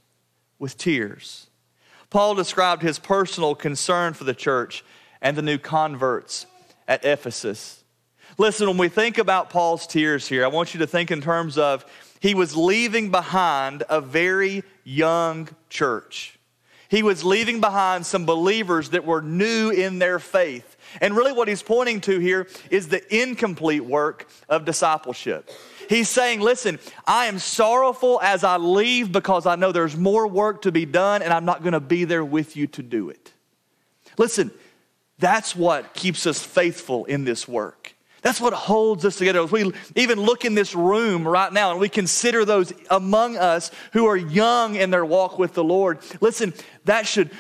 With 0.59 0.77
tears. 0.77 1.47
Paul 2.13 2.35
described 2.35 2.83
his 2.83 2.99
personal 2.99 3.55
concern 3.55 4.13
for 4.13 4.23
the 4.23 4.35
church 4.35 4.85
and 5.19 5.35
the 5.35 5.41
new 5.41 5.57
converts 5.57 6.45
at 6.87 7.03
Ephesus. 7.03 7.83
Listen, 8.37 8.67
when 8.67 8.77
we 8.77 8.87
think 8.87 9.17
about 9.17 9.49
Paul's 9.49 9.87
tears 9.87 10.27
here, 10.27 10.45
I 10.45 10.47
want 10.49 10.75
you 10.75 10.81
to 10.81 10.85
think 10.85 11.09
in 11.09 11.21
terms 11.21 11.57
of 11.57 11.83
he 12.19 12.35
was 12.35 12.55
leaving 12.55 13.09
behind 13.09 13.81
a 13.89 13.99
very 13.99 14.61
young 14.83 15.49
church. 15.71 16.37
He 16.87 17.01
was 17.01 17.23
leaving 17.23 17.59
behind 17.59 18.05
some 18.05 18.27
believers 18.27 18.91
that 18.91 19.05
were 19.05 19.23
new 19.23 19.71
in 19.71 19.97
their 19.97 20.19
faith. 20.19 20.77
And 21.01 21.17
really, 21.17 21.31
what 21.31 21.47
he's 21.47 21.63
pointing 21.63 21.99
to 22.01 22.19
here 22.19 22.47
is 22.69 22.89
the 22.89 23.01
incomplete 23.21 23.83
work 23.83 24.29
of 24.47 24.65
discipleship. 24.65 25.49
He's 25.89 26.09
saying, 26.09 26.39
Listen, 26.41 26.79
I 27.05 27.25
am 27.25 27.39
sorrowful 27.39 28.19
as 28.21 28.43
I 28.43 28.57
leave 28.57 29.11
because 29.11 29.45
I 29.45 29.55
know 29.55 29.71
there's 29.71 29.97
more 29.97 30.27
work 30.27 30.63
to 30.63 30.71
be 30.71 30.85
done 30.85 31.21
and 31.21 31.33
I'm 31.33 31.45
not 31.45 31.61
going 31.61 31.73
to 31.73 31.79
be 31.79 32.05
there 32.05 32.25
with 32.25 32.55
you 32.55 32.67
to 32.67 32.83
do 32.83 33.09
it. 33.09 33.31
Listen, 34.17 34.51
that's 35.19 35.55
what 35.55 35.93
keeps 35.93 36.27
us 36.27 36.43
faithful 36.43 37.05
in 37.05 37.23
this 37.23 37.47
work. 37.47 37.95
That's 38.21 38.39
what 38.39 38.53
holds 38.53 39.03
us 39.03 39.17
together. 39.17 39.41
As 39.41 39.51
we 39.51 39.71
even 39.95 40.19
look 40.21 40.45
in 40.45 40.55
this 40.55 40.73
room 40.73 41.27
right 41.27 41.51
now 41.51 41.71
and 41.71 41.79
we 41.79 41.89
consider 41.89 42.45
those 42.45 42.71
among 42.89 43.37
us 43.37 43.69
who 43.91 44.05
are 44.05 44.15
young 44.15 44.75
in 44.75 44.91
their 44.91 45.05
walk 45.05 45.37
with 45.37 45.53
the 45.53 45.63
Lord, 45.63 45.99
listen, 46.21 46.53
that 46.85 47.05
should 47.05 47.31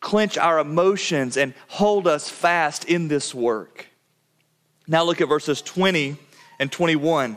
clench 0.00 0.38
our 0.38 0.58
emotions 0.58 1.36
and 1.36 1.52
hold 1.68 2.08
us 2.08 2.30
fast 2.30 2.86
in 2.86 3.08
this 3.08 3.34
work. 3.34 3.86
Now 4.88 5.04
look 5.04 5.20
at 5.20 5.28
verses 5.28 5.60
20 5.60 6.16
and 6.58 6.72
21. 6.72 7.36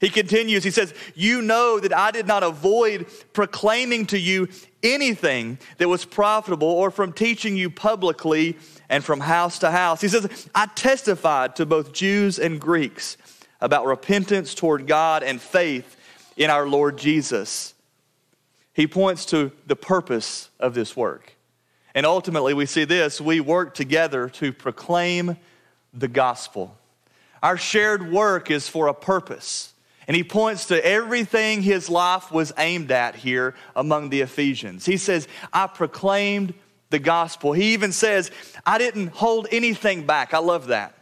He 0.00 0.10
continues, 0.10 0.62
he 0.62 0.70
says, 0.70 0.94
You 1.14 1.42
know 1.42 1.80
that 1.80 1.96
I 1.96 2.10
did 2.10 2.26
not 2.26 2.42
avoid 2.42 3.06
proclaiming 3.32 4.06
to 4.06 4.18
you 4.18 4.48
anything 4.82 5.58
that 5.78 5.88
was 5.88 6.04
profitable 6.04 6.68
or 6.68 6.90
from 6.90 7.12
teaching 7.12 7.56
you 7.56 7.68
publicly 7.68 8.56
and 8.88 9.04
from 9.04 9.20
house 9.20 9.58
to 9.60 9.70
house. 9.70 10.00
He 10.00 10.08
says, 10.08 10.48
I 10.54 10.66
testified 10.66 11.56
to 11.56 11.66
both 11.66 11.92
Jews 11.92 12.38
and 12.38 12.60
Greeks 12.60 13.16
about 13.60 13.86
repentance 13.86 14.54
toward 14.54 14.86
God 14.86 15.22
and 15.22 15.40
faith 15.40 15.96
in 16.36 16.50
our 16.50 16.66
Lord 16.66 16.96
Jesus. 16.96 17.74
He 18.72 18.86
points 18.86 19.26
to 19.26 19.50
the 19.66 19.76
purpose 19.76 20.50
of 20.60 20.74
this 20.74 20.96
work. 20.96 21.34
And 21.94 22.06
ultimately, 22.06 22.54
we 22.54 22.66
see 22.66 22.84
this 22.84 23.20
we 23.20 23.40
work 23.40 23.74
together 23.74 24.28
to 24.28 24.52
proclaim 24.52 25.36
the 25.92 26.06
gospel. 26.06 26.76
Our 27.42 27.56
shared 27.56 28.12
work 28.12 28.50
is 28.52 28.68
for 28.68 28.86
a 28.86 28.94
purpose. 28.94 29.72
And 30.08 30.16
he 30.16 30.24
points 30.24 30.64
to 30.66 30.84
everything 30.84 31.60
his 31.60 31.90
life 31.90 32.32
was 32.32 32.52
aimed 32.56 32.90
at 32.90 33.14
here 33.14 33.54
among 33.76 34.08
the 34.08 34.22
Ephesians. 34.22 34.86
He 34.86 34.96
says, 34.96 35.28
I 35.52 35.66
proclaimed 35.66 36.54
the 36.88 36.98
gospel. 36.98 37.52
He 37.52 37.74
even 37.74 37.92
says, 37.92 38.30
I 38.64 38.78
didn't 38.78 39.08
hold 39.08 39.46
anything 39.52 40.06
back. 40.06 40.32
I 40.32 40.38
love 40.38 40.68
that. 40.68 40.94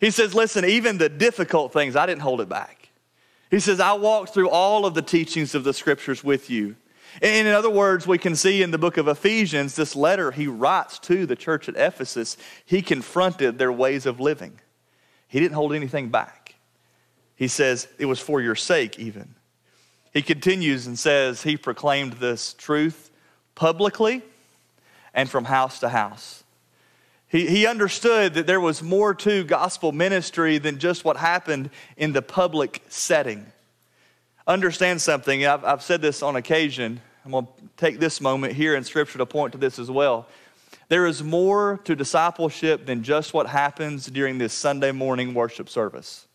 He 0.00 0.10
says, 0.10 0.34
Listen, 0.34 0.64
even 0.64 0.96
the 0.96 1.10
difficult 1.10 1.74
things, 1.74 1.94
I 1.94 2.06
didn't 2.06 2.22
hold 2.22 2.40
it 2.40 2.48
back. 2.48 2.88
He 3.50 3.60
says, 3.60 3.78
I 3.78 3.92
walked 3.92 4.32
through 4.32 4.48
all 4.48 4.86
of 4.86 4.94
the 4.94 5.02
teachings 5.02 5.54
of 5.54 5.62
the 5.62 5.74
scriptures 5.74 6.24
with 6.24 6.48
you. 6.48 6.76
And 7.20 7.46
in 7.46 7.52
other 7.52 7.68
words, 7.68 8.06
we 8.06 8.16
can 8.16 8.36
see 8.36 8.62
in 8.62 8.70
the 8.70 8.78
book 8.78 8.96
of 8.96 9.06
Ephesians, 9.06 9.76
this 9.76 9.94
letter 9.94 10.30
he 10.30 10.46
writes 10.46 10.98
to 11.00 11.26
the 11.26 11.36
church 11.36 11.68
at 11.68 11.76
Ephesus, 11.76 12.38
he 12.64 12.80
confronted 12.80 13.58
their 13.58 13.72
ways 13.72 14.06
of 14.06 14.18
living. 14.18 14.60
He 15.28 15.40
didn't 15.40 15.56
hold 15.56 15.74
anything 15.74 16.08
back. 16.08 16.39
He 17.40 17.48
says, 17.48 17.88
It 17.98 18.04
was 18.04 18.20
for 18.20 18.42
your 18.42 18.54
sake, 18.54 18.98
even. 18.98 19.34
He 20.12 20.20
continues 20.20 20.86
and 20.86 20.98
says, 20.98 21.42
He 21.42 21.56
proclaimed 21.56 22.12
this 22.14 22.52
truth 22.52 23.10
publicly 23.54 24.22
and 25.14 25.28
from 25.28 25.46
house 25.46 25.80
to 25.80 25.88
house. 25.88 26.44
He, 27.28 27.46
he 27.46 27.66
understood 27.66 28.34
that 28.34 28.46
there 28.46 28.60
was 28.60 28.82
more 28.82 29.14
to 29.14 29.42
gospel 29.42 29.90
ministry 29.90 30.58
than 30.58 30.78
just 30.78 31.02
what 31.02 31.16
happened 31.16 31.70
in 31.96 32.12
the 32.12 32.20
public 32.20 32.82
setting. 32.90 33.46
Understand 34.46 35.00
something, 35.00 35.46
I've, 35.46 35.64
I've 35.64 35.82
said 35.82 36.02
this 36.02 36.22
on 36.22 36.36
occasion. 36.36 37.00
I'm 37.24 37.30
going 37.30 37.46
to 37.46 37.52
take 37.78 37.98
this 37.98 38.20
moment 38.20 38.52
here 38.52 38.76
in 38.76 38.84
Scripture 38.84 39.16
to 39.16 39.24
point 39.24 39.52
to 39.52 39.58
this 39.58 39.78
as 39.78 39.90
well. 39.90 40.26
There 40.90 41.06
is 41.06 41.22
more 41.22 41.80
to 41.84 41.96
discipleship 41.96 42.84
than 42.84 43.02
just 43.02 43.32
what 43.32 43.46
happens 43.46 44.04
during 44.04 44.36
this 44.36 44.52
Sunday 44.52 44.92
morning 44.92 45.32
worship 45.32 45.70
service. 45.70 46.26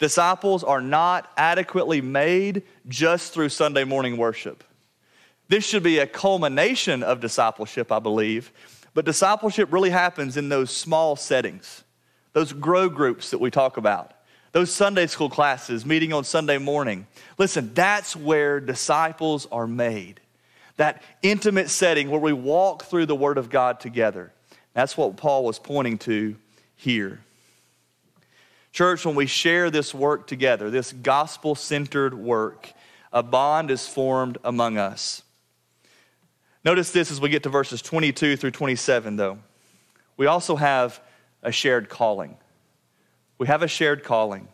Disciples 0.00 0.64
are 0.64 0.80
not 0.80 1.30
adequately 1.36 2.00
made 2.00 2.62
just 2.88 3.32
through 3.32 3.50
Sunday 3.50 3.84
morning 3.84 4.16
worship. 4.16 4.64
This 5.48 5.64
should 5.64 5.82
be 5.82 5.98
a 5.98 6.06
culmination 6.06 7.02
of 7.02 7.20
discipleship, 7.20 7.92
I 7.92 7.98
believe, 7.98 8.50
but 8.94 9.04
discipleship 9.04 9.72
really 9.72 9.90
happens 9.90 10.36
in 10.36 10.48
those 10.48 10.70
small 10.74 11.16
settings, 11.16 11.84
those 12.32 12.52
grow 12.52 12.88
groups 12.88 13.30
that 13.30 13.40
we 13.40 13.50
talk 13.50 13.76
about, 13.76 14.12
those 14.52 14.72
Sunday 14.72 15.06
school 15.06 15.28
classes, 15.28 15.84
meeting 15.84 16.14
on 16.14 16.24
Sunday 16.24 16.56
morning. 16.56 17.06
Listen, 17.36 17.72
that's 17.74 18.16
where 18.16 18.58
disciples 18.58 19.46
are 19.52 19.66
made. 19.66 20.20
That 20.78 21.02
intimate 21.22 21.68
setting 21.68 22.08
where 22.10 22.20
we 22.20 22.32
walk 22.32 22.84
through 22.84 23.04
the 23.04 23.14
Word 23.14 23.36
of 23.36 23.50
God 23.50 23.80
together. 23.80 24.32
That's 24.72 24.96
what 24.96 25.18
Paul 25.18 25.44
was 25.44 25.58
pointing 25.58 25.98
to 25.98 26.36
here. 26.74 27.20
Church, 28.72 29.04
when 29.04 29.14
we 29.14 29.26
share 29.26 29.70
this 29.70 29.92
work 29.92 30.26
together, 30.26 30.70
this 30.70 30.92
gospel 30.92 31.54
centered 31.54 32.14
work, 32.14 32.72
a 33.12 33.22
bond 33.22 33.70
is 33.70 33.88
formed 33.88 34.38
among 34.44 34.78
us. 34.78 35.22
Notice 36.64 36.92
this 36.92 37.10
as 37.10 37.20
we 37.20 37.30
get 37.30 37.42
to 37.44 37.48
verses 37.48 37.82
22 37.82 38.36
through 38.36 38.50
27, 38.52 39.16
though. 39.16 39.38
We 40.16 40.26
also 40.26 40.56
have 40.56 41.00
a 41.42 41.50
shared 41.50 41.88
calling. 41.88 42.36
We 43.38 43.46
have 43.46 43.62
a 43.62 43.68
shared 43.68 44.04
calling. 44.04 44.46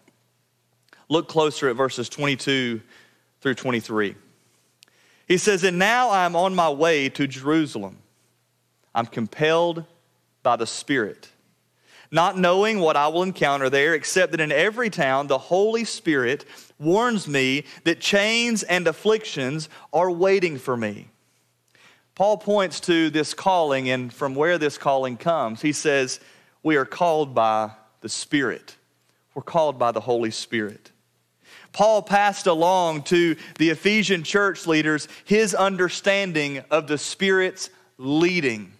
Look 1.08 1.28
closer 1.28 1.68
at 1.68 1.76
verses 1.76 2.08
22 2.08 2.80
through 3.40 3.54
23. 3.54 4.14
He 5.28 5.38
says, 5.38 5.64
And 5.64 5.78
now 5.78 6.10
I'm 6.10 6.36
on 6.36 6.54
my 6.54 6.70
way 6.70 7.08
to 7.10 7.26
Jerusalem. 7.26 7.98
I'm 8.94 9.06
compelled 9.06 9.84
by 10.42 10.56
the 10.56 10.66
Spirit 10.66 11.28
not 12.10 12.38
knowing 12.38 12.80
what 12.80 12.96
I 12.96 13.08
will 13.08 13.22
encounter 13.22 13.70
there, 13.70 13.94
except 13.94 14.32
that 14.32 14.40
in 14.40 14.52
every 14.52 14.90
town 14.90 15.26
the 15.26 15.38
Holy 15.38 15.84
Spirit 15.84 16.44
warns 16.78 17.26
me 17.26 17.64
that 17.84 18.00
chains 18.00 18.62
and 18.62 18.86
afflictions 18.86 19.68
are 19.92 20.10
waiting 20.10 20.58
for 20.58 20.76
me. 20.76 21.08
Paul 22.14 22.38
points 22.38 22.80
to 22.80 23.10
this 23.10 23.34
calling 23.34 23.90
and 23.90 24.12
from 24.12 24.34
where 24.34 24.56
this 24.56 24.78
calling 24.78 25.16
comes. 25.16 25.60
He 25.60 25.72
says, 25.72 26.18
We 26.62 26.76
are 26.76 26.86
called 26.86 27.34
by 27.34 27.72
the 28.00 28.08
Spirit, 28.08 28.76
we're 29.34 29.42
called 29.42 29.78
by 29.78 29.92
the 29.92 30.00
Holy 30.00 30.30
Spirit. 30.30 30.92
Paul 31.72 32.00
passed 32.00 32.46
along 32.46 33.02
to 33.02 33.36
the 33.58 33.68
Ephesian 33.68 34.22
church 34.22 34.66
leaders 34.66 35.08
his 35.26 35.54
understanding 35.54 36.64
of 36.70 36.86
the 36.86 36.96
Spirit's 36.96 37.68
leading. 37.98 38.72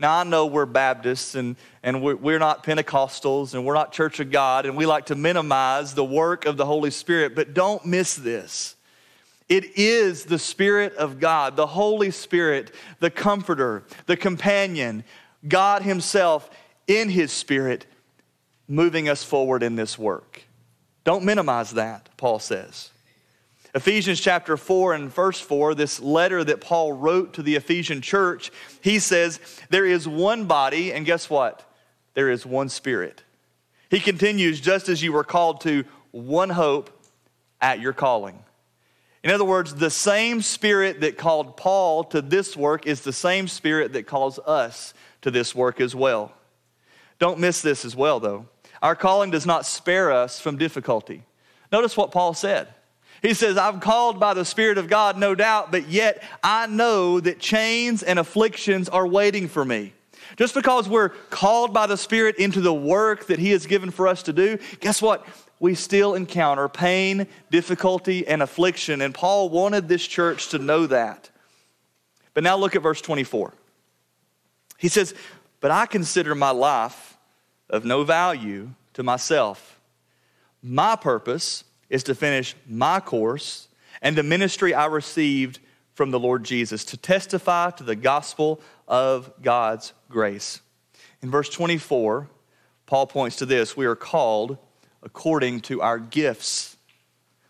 Now, 0.00 0.20
I 0.20 0.24
know 0.24 0.46
we're 0.46 0.64
Baptists 0.64 1.34
and, 1.34 1.56
and 1.82 2.02
we're, 2.02 2.16
we're 2.16 2.38
not 2.38 2.64
Pentecostals 2.64 3.52
and 3.52 3.66
we're 3.66 3.74
not 3.74 3.92
Church 3.92 4.18
of 4.18 4.30
God, 4.30 4.64
and 4.64 4.74
we 4.74 4.86
like 4.86 5.06
to 5.06 5.14
minimize 5.14 5.94
the 5.94 6.04
work 6.04 6.46
of 6.46 6.56
the 6.56 6.64
Holy 6.64 6.90
Spirit, 6.90 7.34
but 7.34 7.52
don't 7.52 7.84
miss 7.84 8.14
this. 8.14 8.76
It 9.50 9.76
is 9.76 10.24
the 10.24 10.38
Spirit 10.38 10.94
of 10.94 11.20
God, 11.20 11.54
the 11.54 11.66
Holy 11.66 12.10
Spirit, 12.10 12.72
the 13.00 13.10
Comforter, 13.10 13.84
the 14.06 14.16
Companion, 14.16 15.04
God 15.46 15.82
Himself 15.82 16.48
in 16.86 17.10
His 17.10 17.30
Spirit 17.30 17.84
moving 18.66 19.06
us 19.06 19.22
forward 19.22 19.62
in 19.62 19.76
this 19.76 19.98
work. 19.98 20.44
Don't 21.04 21.24
minimize 21.24 21.72
that, 21.72 22.08
Paul 22.16 22.38
says. 22.38 22.90
Ephesians 23.74 24.20
chapter 24.20 24.56
4 24.56 24.94
and 24.94 25.12
verse 25.12 25.40
4, 25.40 25.74
this 25.74 26.00
letter 26.00 26.42
that 26.42 26.60
Paul 26.60 26.92
wrote 26.92 27.34
to 27.34 27.42
the 27.42 27.54
Ephesian 27.54 28.00
church, 28.00 28.50
he 28.80 28.98
says, 28.98 29.38
There 29.70 29.86
is 29.86 30.08
one 30.08 30.46
body, 30.46 30.92
and 30.92 31.06
guess 31.06 31.30
what? 31.30 31.64
There 32.14 32.30
is 32.30 32.44
one 32.44 32.68
spirit. 32.68 33.22
He 33.88 34.00
continues, 34.00 34.60
just 34.60 34.88
as 34.88 35.02
you 35.02 35.12
were 35.12 35.24
called 35.24 35.60
to 35.62 35.84
one 36.10 36.50
hope 36.50 36.90
at 37.60 37.80
your 37.80 37.92
calling. 37.92 38.38
In 39.22 39.30
other 39.30 39.44
words, 39.44 39.74
the 39.74 39.90
same 39.90 40.40
spirit 40.42 41.02
that 41.02 41.18
called 41.18 41.56
Paul 41.56 42.04
to 42.04 42.22
this 42.22 42.56
work 42.56 42.86
is 42.86 43.02
the 43.02 43.12
same 43.12 43.46
spirit 43.48 43.92
that 43.92 44.06
calls 44.06 44.38
us 44.40 44.94
to 45.22 45.30
this 45.30 45.54
work 45.54 45.80
as 45.80 45.94
well. 45.94 46.32
Don't 47.18 47.38
miss 47.38 47.60
this 47.60 47.84
as 47.84 47.94
well, 47.94 48.18
though. 48.18 48.46
Our 48.82 48.96
calling 48.96 49.30
does 49.30 49.44
not 49.44 49.66
spare 49.66 50.10
us 50.10 50.40
from 50.40 50.56
difficulty. 50.56 51.22
Notice 51.70 51.96
what 51.96 52.12
Paul 52.12 52.32
said. 52.32 52.68
He 53.22 53.34
says, 53.34 53.56
I'm 53.58 53.80
called 53.80 54.18
by 54.18 54.34
the 54.34 54.44
Spirit 54.44 54.78
of 54.78 54.88
God, 54.88 55.18
no 55.18 55.34
doubt, 55.34 55.70
but 55.70 55.88
yet 55.88 56.22
I 56.42 56.66
know 56.66 57.20
that 57.20 57.38
chains 57.38 58.02
and 58.02 58.18
afflictions 58.18 58.88
are 58.88 59.06
waiting 59.06 59.46
for 59.48 59.64
me. 59.64 59.92
Just 60.36 60.54
because 60.54 60.88
we're 60.88 61.10
called 61.28 61.74
by 61.74 61.86
the 61.86 61.96
Spirit 61.96 62.36
into 62.36 62.60
the 62.60 62.72
work 62.72 63.26
that 63.26 63.38
He 63.38 63.50
has 63.50 63.66
given 63.66 63.90
for 63.90 64.06
us 64.06 64.22
to 64.24 64.32
do, 64.32 64.58
guess 64.80 65.02
what? 65.02 65.26
We 65.58 65.74
still 65.74 66.14
encounter 66.14 66.68
pain, 66.68 67.26
difficulty, 67.50 68.26
and 68.26 68.42
affliction. 68.42 69.02
And 69.02 69.14
Paul 69.14 69.50
wanted 69.50 69.88
this 69.88 70.06
church 70.06 70.48
to 70.48 70.58
know 70.58 70.86
that. 70.86 71.28
But 72.32 72.44
now 72.44 72.56
look 72.56 72.74
at 72.74 72.82
verse 72.82 73.02
24. 73.02 73.52
He 74.78 74.88
says, 74.88 75.14
But 75.60 75.70
I 75.70 75.84
consider 75.84 76.34
my 76.34 76.50
life 76.50 77.18
of 77.68 77.84
no 77.84 78.04
value 78.04 78.70
to 78.94 79.02
myself. 79.02 79.78
My 80.62 80.96
purpose 80.96 81.64
is 81.90 82.04
to 82.04 82.14
finish 82.14 82.54
my 82.66 83.00
course 83.00 83.68
and 84.00 84.16
the 84.16 84.22
ministry 84.22 84.72
I 84.72 84.86
received 84.86 85.58
from 85.92 86.10
the 86.10 86.18
Lord 86.18 86.44
Jesus 86.44 86.84
to 86.86 86.96
testify 86.96 87.70
to 87.72 87.84
the 87.84 87.96
gospel 87.96 88.62
of 88.88 89.30
God's 89.42 89.92
grace. 90.08 90.60
In 91.20 91.30
verse 91.30 91.50
24, 91.50 92.28
Paul 92.86 93.06
points 93.06 93.36
to 93.36 93.46
this 93.46 93.76
we 93.76 93.86
are 93.86 93.96
called 93.96 94.56
according 95.02 95.60
to 95.62 95.82
our 95.82 95.98
gifts. 95.98 96.76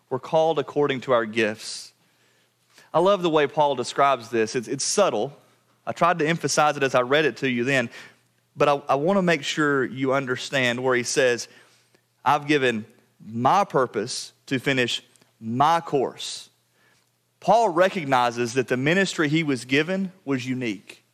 We're 0.09 0.19
called 0.19 0.59
according 0.59 1.03
to 1.03 1.13
our 1.13 1.25
gifts. 1.25 1.93
I 2.93 2.99
love 2.99 3.23
the 3.23 3.31
way 3.31 3.47
Paul 3.47 3.77
describes 3.77 4.31
this. 4.31 4.57
It's, 4.57 4.67
it's 4.67 4.85
subtle. 4.85 5.37
I 5.87 5.93
tried 5.93 6.19
to 6.19 6.27
emphasize 6.27 6.77
it 6.77 6.83
as 6.83 6.95
I 6.95 7.03
read 7.03 7.25
it 7.25 7.39
to 7.39 7.49
you 7.49 7.65
then, 7.65 7.91
but 8.57 8.69
I, 8.69 8.83
I 8.89 8.95
want 8.97 9.19
to 9.19 9.23
make 9.23 9.45
sure 9.45 9.85
you 9.85 10.13
understand 10.13 10.83
where 10.83 10.97
he 10.97 11.05
says, 11.05 11.47
I've 12.25 12.47
given 12.47 12.85
my 13.25 13.65
purpose 13.65 14.33
to 14.47 14.59
finish 14.59 15.03
my 15.41 15.81
course. 15.81 16.51
Paul 17.41 17.71
recognizes 17.71 18.55
that 18.55 18.69
the 18.69 18.77
ministry 18.77 19.29
he 19.29 19.43
was 19.43 19.65
given 19.65 20.13
was 20.25 20.47
unique, 20.47 21.05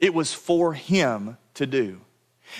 it 0.00 0.14
was 0.14 0.32
for 0.32 0.74
him 0.74 1.36
to 1.54 1.66
do. 1.66 2.00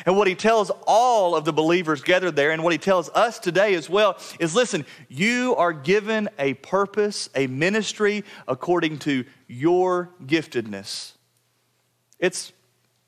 And 0.05 0.19
what 0.19 0.29
he 0.29 0.35
tells 0.35 0.71
all 0.87 1.35
of 1.35 1.47
the 1.47 1.53
believers 1.53 2.03
gathered 2.03 2.37
there, 2.37 2.51
and 2.51 2.63
what 2.63 2.73
he 2.73 2.79
tells 2.79 3.09
us 3.11 3.39
today 3.39 3.75
as 3.75 3.89
well, 3.89 4.19
is 4.39 4.55
listen, 4.55 4.85
you 5.09 5.55
are 5.57 5.73
given 5.73 6.29
a 6.39 6.55
purpose, 6.55 7.31
a 7.35 7.47
ministry 7.47 8.23
according 8.47 8.99
to 8.99 9.25
your 9.47 10.11
giftedness. 10.27 11.13
It's 12.19 12.53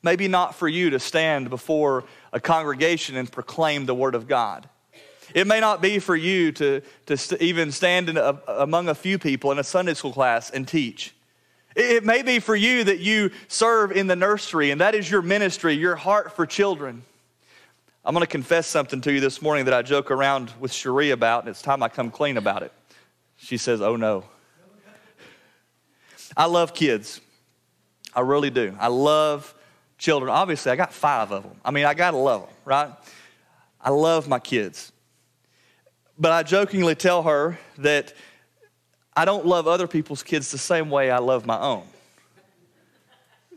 maybe 0.03 0.27
not 0.27 0.55
for 0.55 0.69
you 0.69 0.91
to 0.91 0.99
stand 0.99 1.51
before 1.51 2.05
a 2.33 2.41
congregation 2.41 3.17
and 3.17 3.31
proclaim 3.31 3.85
the 3.85 3.95
Word 3.95 4.15
of 4.15 4.27
God. 4.27 4.69
It 5.35 5.47
may 5.47 5.61
not 5.61 5.81
be 5.81 5.99
for 5.99 6.17
you 6.17 6.53
to, 6.53 6.83
to 7.07 7.43
even 7.43 7.73
stand 7.73 8.09
a, 8.11 8.63
among 8.63 8.89
a 8.89 8.95
few 8.95 9.19
people 9.19 9.53
in 9.53 9.59
a 9.59 9.65
Sunday 9.65 9.95
school 9.95 10.13
class 10.13 10.51
and 10.51 10.67
teach. 10.67 11.15
It 11.77 12.05
may 12.05 12.23
be 12.23 12.41
for 12.41 12.57
you 12.57 12.85
that 12.85 12.99
you 12.99 13.31
serve 13.49 13.93
in 13.93 14.07
the 14.07 14.17
nursery, 14.17 14.71
and 14.71 14.81
that 14.81 14.95
is 14.95 15.11
your 15.11 15.23
ministry, 15.23 15.75
your 15.75 15.97
heart 15.97 16.35
for 16.35 16.45
children. 16.45 17.03
I'm 18.05 18.15
going 18.15 18.25
to 18.25 18.31
confess 18.31 18.67
something 18.67 19.01
to 19.03 19.13
you 19.13 19.21
this 19.21 19.41
morning 19.41 19.67
that 19.67 19.75
I 19.75 19.83
joke 19.83 20.11
around 20.11 20.53
with 20.59 20.73
Cherie 20.73 21.11
about, 21.11 21.45
and 21.45 21.49
it's 21.49 21.63
time 21.63 21.83
I 21.83 21.89
come 21.89 22.11
clean 22.11 22.37
about 22.37 22.63
it. 22.63 22.73
She 23.37 23.57
says, 23.57 23.81
Oh 23.81 23.97
no. 23.97 24.25
I 26.37 26.47
love 26.47 26.75
kids. 26.75 27.21
I 28.15 28.21
really 28.21 28.51
do. 28.51 28.75
I 28.79 28.89
love 28.89 29.55
children. 29.99 30.31
Obviously, 30.31 30.73
I 30.73 30.77
got 30.77 30.93
five 30.93 31.33
of 31.33 31.43
them. 31.43 31.53
I 31.65 31.71
mean, 31.71 31.85
I 31.85 31.95
got 31.95 32.13
to 32.13 32.17
love 32.17 32.43
them, 32.43 32.51
right? 32.65 32.91
I 33.81 33.91
love 33.91 34.29
my 34.29 34.39
kids. 34.39 34.93
But 36.21 36.33
I 36.33 36.43
jokingly 36.43 36.95
tell 36.95 37.23
her 37.23 37.59
that 37.79 38.13
I 39.17 39.25
don't 39.25 39.47
love 39.47 39.67
other 39.67 39.89
people's 39.89 40.23
kids 40.23 40.51
the 40.51 40.59
same 40.59 40.91
way 40.91 41.11
I 41.11 41.17
love 41.19 41.47
my 41.47 41.59
own. 41.59 41.85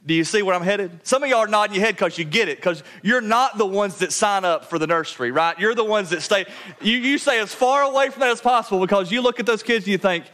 Do 0.06 0.14
you 0.14 0.24
see 0.24 0.42
where 0.42 0.56
I'm 0.56 0.64
headed? 0.64 0.92
Some 1.04 1.24
of 1.24 1.30
y'all 1.30 1.40
are 1.40 1.48
nodding 1.48 1.76
your 1.76 1.86
head 1.86 1.96
because 1.96 2.18
you 2.18 2.24
get 2.24 2.48
it, 2.48 2.58
because 2.58 2.84
you're 3.02 3.22
not 3.22 3.58
the 3.58 3.66
ones 3.66 4.00
that 4.00 4.14
sign 4.14 4.46
up 4.46 4.66
for 4.66 4.80
the 4.80 4.88
nursery, 4.88 5.32
right? 5.32 5.58
You're 5.60 5.76
the 5.76 5.84
ones 5.84 6.10
that 6.10 6.22
stay, 6.22 6.46
you, 6.82 6.98
you 6.98 7.18
stay 7.18 7.40
as 7.40 7.54
far 7.54 7.84
away 7.84 8.10
from 8.10 8.22
that 8.22 8.30
as 8.30 8.42
possible 8.42 8.80
because 8.80 9.12
you 9.12 9.22
look 9.22 9.42
at 9.42 9.46
those 9.46 9.64
kids 9.64 9.86
and 9.86 9.92
you 9.92 9.98
think, 9.98 10.26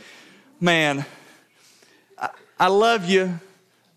man, 0.59 1.05
I, 2.17 2.29
I 2.59 2.67
love 2.67 3.09
you, 3.09 3.39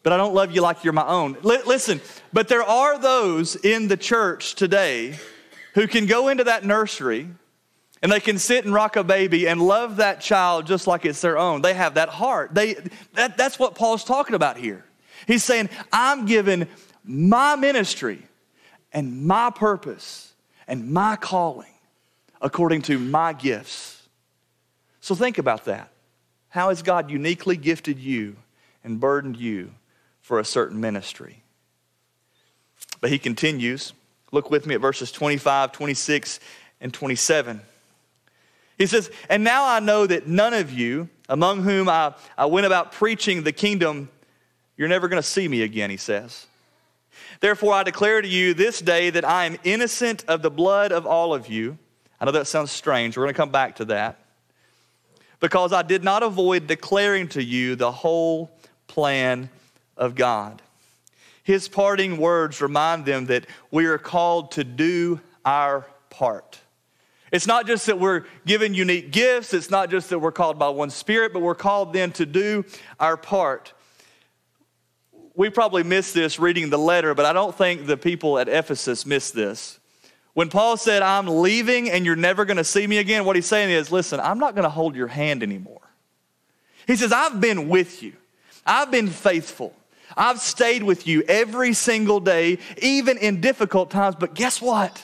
but 0.03 0.12
I 0.12 0.17
don't 0.17 0.35
love 0.35 0.55
you 0.55 0.62
like 0.62 0.85
you're 0.85 0.93
my 0.95 1.07
own. 1.07 1.37
L- 1.45 1.62
listen, 1.67 2.01
but 2.33 2.49
there 2.49 2.62
are 2.62 2.99
those 2.99 3.57
in 3.57 3.89
the 3.89 3.97
church 3.97 4.55
today 4.55 5.19
who 5.75 5.87
can 5.87 6.07
go 6.07 6.29
into 6.29 6.45
that 6.45 6.65
nursery 6.65 7.29
and 8.02 8.11
they 8.11 8.21
can 8.21 8.38
sit 8.38 8.64
and 8.64 8.75
rock 8.75 8.97
a 8.97 9.04
baby 9.04 9.47
and 9.47 9.62
love 9.62 9.97
that 9.97 10.21
child 10.21 10.66
just 10.66 10.87
like 10.88 11.04
it's 11.04 11.20
their 11.20 11.38
own. 11.38 11.62
They 11.62 11.74
have 11.74 11.94
that 11.94 12.09
heart. 12.09 12.53
They, 12.53 12.74
that, 13.14 13.37
that's 13.37 13.59
what 13.59 13.77
Paul's 13.77 14.05
talking 14.05 14.35
about 14.35 14.57
here. 14.57 14.85
He's 15.27 15.44
saying, 15.44 15.70
I'm 15.92 16.27
given 16.27 16.66
my 17.05 17.55
ministry 17.55 18.20
and 18.92 19.24
my 19.24 19.50
purpose 19.50 20.33
and 20.66 20.90
my 20.90 21.14
calling 21.14 21.68
according 22.40 22.83
to 22.83 22.98
my 22.98 23.33
gifts. 23.33 24.03
So 25.00 25.14
think 25.14 25.38
about 25.38 25.66
that. 25.66 25.90
How 26.48 26.68
has 26.70 26.83
God 26.83 27.11
uniquely 27.11 27.57
gifted 27.57 27.98
you 27.98 28.37
and 28.83 28.98
burdened 28.98 29.37
you 29.37 29.70
for 30.20 30.40
a 30.40 30.44
certain 30.44 30.81
ministry? 30.81 31.42
But 33.00 33.11
he 33.11 33.18
continues. 33.18 33.92
Look 34.33 34.50
with 34.50 34.66
me 34.66 34.74
at 34.74 34.81
verses 34.81 35.12
25, 35.12 35.70
26, 35.70 36.40
and 36.81 36.92
27. 36.92 37.61
He 38.83 38.87
says, 38.88 39.12
And 39.29 39.45
now 39.45 39.64
I 39.64 39.79
know 39.79 40.09
that 40.09 40.27
none 40.27 40.53
of 40.55 40.73
you, 40.73 41.09
among 41.29 41.62
whom 41.62 41.88
I, 41.88 42.16
I 42.37 42.47
went 42.47 42.66
about 42.66 42.90
preaching 42.90 43.45
the 43.45 43.53
kingdom, 43.53 44.11
you're 44.77 44.88
never 44.88 45.07
going 45.07 45.23
to 45.23 45.29
see 45.29 45.47
me 45.47 45.62
again, 45.62 45.88
he 45.88 45.97
says. 45.97 46.49
Therefore, 47.38 47.75
I 47.75 47.85
declare 47.85 48.21
to 48.21 48.27
you 48.27 48.55
this 48.55 48.81
day 48.81 49.11
that 49.11 49.25
I 49.25 49.45
am 49.45 49.57
innocent 49.62 50.25
of 50.27 50.42
the 50.42 50.51
blood 50.51 50.90
of 50.90 51.07
all 51.07 51.33
of 51.33 51.47
you. 51.47 51.79
I 52.21 52.25
know 52.25 52.33
that 52.33 52.49
sounds 52.49 52.73
strange. 52.73 53.16
We're 53.16 53.23
going 53.23 53.35
to 53.35 53.38
come 53.38 53.53
back 53.53 53.77
to 53.77 53.85
that. 53.85 54.18
Because 55.38 55.73
I 55.73 55.83
did 55.83 56.03
not 56.03 56.25
avoid 56.25 56.66
declaring 56.66 57.29
to 57.29 57.42
you 57.42 57.77
the 57.77 57.92
whole 57.92 58.51
plan 58.88 59.49
of 59.97 60.16
God. 60.16 60.61
His 61.45 61.68
parting 61.68 62.16
words 62.16 62.61
remind 62.61 63.05
them 63.05 63.27
that 63.27 63.47
we 63.71 63.87
are 63.87 63.99
called 63.99 64.51
to 64.53 64.64
do 64.64 65.21
our 65.45 65.87
part. 66.11 66.59
It's 67.33 67.47
not 67.47 67.66
just 67.66 67.87
that 67.87 67.99
we're 67.99 68.25
given 68.47 68.75
unique 68.75 69.11
gifts, 69.11 69.55
it's 69.55 69.71
not 69.71 69.90
just 69.90 70.11
that 70.11 70.18
we're 70.18 70.33
called 70.33 70.59
by 70.59 70.68
one 70.68 70.90
spirit, 70.90 71.33
but 71.33 71.40
we're 71.40 71.55
called 71.55 71.95
then 71.95 72.12
to 72.12 72.27
do 72.27 72.64
our 73.01 73.16
part. 73.16 73.73
We 75.35 75.49
probably 75.49 75.83
missed 75.83 76.12
this 76.12 76.38
reading 76.38 76.68
the 76.68 76.79
letter, 76.79 77.14
but 77.14 77.25
I 77.25 77.33
don't 77.33 77.57
think 77.57 77.87
the 77.87 77.97
people 77.97 78.38
at 78.38 78.51
Ephesus 78.51 79.07
missed 79.07 79.35
this. 79.35 79.81
When 80.35 80.51
Paul 80.51 80.77
said, 80.77 81.01
I'm 81.03 81.27
leaving 81.27 81.90
and 81.90 82.05
you're 82.05 82.16
never 82.16 82.45
going 82.45 82.59
to 82.59 82.64
see 82.64 82.87
me 82.87 82.99
again, 82.99 83.25
what 83.25 83.35
he's 83.35 83.47
saying 83.47 83.71
is, 83.71 83.90
listen, 83.90 84.21
I'm 84.21 84.38
not 84.38 84.55
going 84.55 84.64
to 84.64 84.71
hold 84.71 84.95
your 84.95 85.09
hand 85.09 85.42
anymore. 85.42 85.81
He 86.87 86.97
says, 86.97 87.12
I've 87.12 87.40
been 87.40 87.71
with 87.71 88.03
you, 88.03 88.12
I've 88.66 88.90
been 88.90 89.09
faithful. 89.09 89.75
I've 90.14 90.40
stayed 90.40 90.83
with 90.83 91.07
you 91.07 91.23
every 91.23 91.73
single 91.73 92.21
day, 92.21 92.59
even 92.83 93.16
in 93.16 93.40
difficult 93.40 93.90
times, 93.90 94.14
but 94.18 94.35
guess 94.35 94.61
what? 94.61 95.03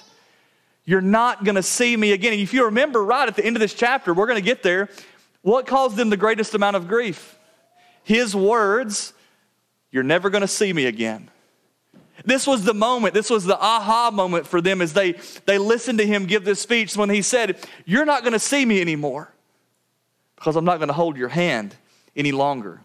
You're 0.88 1.02
not 1.02 1.44
going 1.44 1.56
to 1.56 1.62
see 1.62 1.94
me 1.94 2.12
again. 2.12 2.32
And 2.32 2.40
if 2.40 2.54
you 2.54 2.64
remember 2.64 3.04
right 3.04 3.28
at 3.28 3.36
the 3.36 3.44
end 3.44 3.56
of 3.56 3.60
this 3.60 3.74
chapter, 3.74 4.14
we're 4.14 4.24
going 4.24 4.38
to 4.38 4.42
get 4.42 4.62
there. 4.62 4.88
What 5.42 5.66
caused 5.66 5.96
them 5.96 6.08
the 6.08 6.16
greatest 6.16 6.54
amount 6.54 6.76
of 6.76 6.88
grief? 6.88 7.38
His 8.04 8.34
words, 8.34 9.12
You're 9.90 10.02
never 10.02 10.30
going 10.30 10.40
to 10.40 10.48
see 10.48 10.72
me 10.72 10.86
again. 10.86 11.28
This 12.24 12.46
was 12.46 12.64
the 12.64 12.72
moment, 12.72 13.12
this 13.12 13.28
was 13.28 13.44
the 13.44 13.60
aha 13.60 14.10
moment 14.10 14.46
for 14.46 14.62
them 14.62 14.80
as 14.80 14.94
they, 14.94 15.16
they 15.44 15.58
listened 15.58 15.98
to 15.98 16.06
him 16.06 16.24
give 16.24 16.46
this 16.46 16.62
speech 16.62 16.96
when 16.96 17.10
he 17.10 17.20
said, 17.20 17.62
You're 17.84 18.06
not 18.06 18.22
going 18.22 18.32
to 18.32 18.38
see 18.38 18.64
me 18.64 18.80
anymore 18.80 19.30
because 20.36 20.56
I'm 20.56 20.64
not 20.64 20.78
going 20.78 20.88
to 20.88 20.94
hold 20.94 21.18
your 21.18 21.28
hand 21.28 21.76
any 22.16 22.32
longer. 22.32 22.80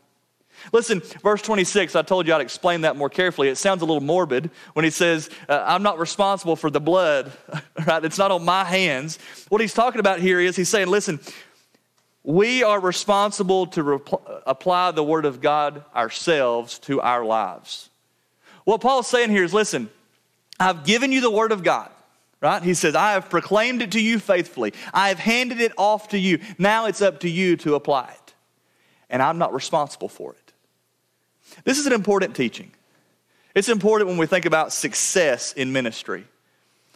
Listen, 0.71 1.01
verse 1.21 1.41
26, 1.41 1.95
I 1.95 2.01
told 2.01 2.27
you 2.27 2.33
I'd 2.33 2.41
explain 2.41 2.81
that 2.81 2.95
more 2.95 3.09
carefully. 3.09 3.49
It 3.49 3.57
sounds 3.57 3.81
a 3.81 3.85
little 3.85 4.01
morbid 4.01 4.49
when 4.73 4.85
he 4.85 4.91
says, 4.91 5.29
uh, 5.49 5.63
I'm 5.65 5.83
not 5.83 5.99
responsible 5.99 6.55
for 6.55 6.69
the 6.69 6.79
blood, 6.79 7.31
right? 7.87 8.03
It's 8.03 8.17
not 8.17 8.31
on 8.31 8.45
my 8.45 8.63
hands. 8.63 9.19
What 9.49 9.61
he's 9.61 9.73
talking 9.73 9.99
about 9.99 10.19
here 10.19 10.39
is 10.39 10.55
he's 10.55 10.69
saying, 10.69 10.87
listen, 10.87 11.19
we 12.23 12.63
are 12.63 12.79
responsible 12.79 13.67
to 13.67 14.01
apply 14.45 14.91
the 14.91 15.03
word 15.03 15.25
of 15.25 15.41
God 15.41 15.83
ourselves 15.93 16.79
to 16.79 17.01
our 17.01 17.25
lives. 17.25 17.89
What 18.63 18.79
Paul's 18.79 19.07
saying 19.07 19.29
here 19.29 19.43
is 19.43 19.53
listen, 19.53 19.89
I've 20.59 20.85
given 20.85 21.11
you 21.11 21.19
the 21.19 21.31
word 21.31 21.51
of 21.51 21.63
God 21.63 21.91
right? 22.43 22.61
He 22.61 22.73
says, 22.73 22.93
I 22.93 23.13
have 23.13 23.29
proclaimed 23.29 23.81
it 23.81 23.93
to 23.93 24.01
you 24.01 24.19
faithfully. 24.19 24.73
I 24.93 25.07
have 25.07 25.17
handed 25.17 25.61
it 25.61 25.71
off 25.77 26.09
to 26.09 26.19
you. 26.19 26.39
Now 26.59 26.87
it's 26.87 27.01
up 27.01 27.21
to 27.21 27.29
you 27.29 27.55
to 27.57 27.75
apply 27.75 28.11
it. 28.11 28.33
And 29.09 29.21
I'm 29.21 29.37
not 29.37 29.53
responsible 29.53 30.09
for 30.09 30.33
it. 30.33 30.42
This 31.63 31.79
is 31.79 31.85
an 31.85 31.93
important 31.93 32.35
teaching. 32.35 32.71
It's 33.55 33.69
important 33.69 34.09
when 34.09 34.17
we 34.17 34.25
think 34.25 34.45
about 34.45 34.73
success 34.73 35.53
in 35.53 35.71
ministry. 35.71 36.25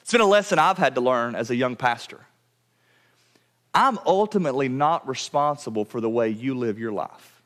It's 0.02 0.12
been 0.12 0.22
a 0.22 0.26
lesson 0.26 0.58
I've 0.58 0.78
had 0.78 0.96
to 0.96 1.02
learn 1.02 1.36
as 1.36 1.50
a 1.50 1.56
young 1.56 1.76
pastor. 1.76 2.22
I'm 3.74 4.00
ultimately 4.06 4.70
not 4.70 5.08
responsible 5.08 5.86
for 5.86 6.02
the 6.02 6.10
way 6.10 6.30
you 6.30 6.56
live 6.56 6.80
your 6.80 6.92
life. 6.92 7.42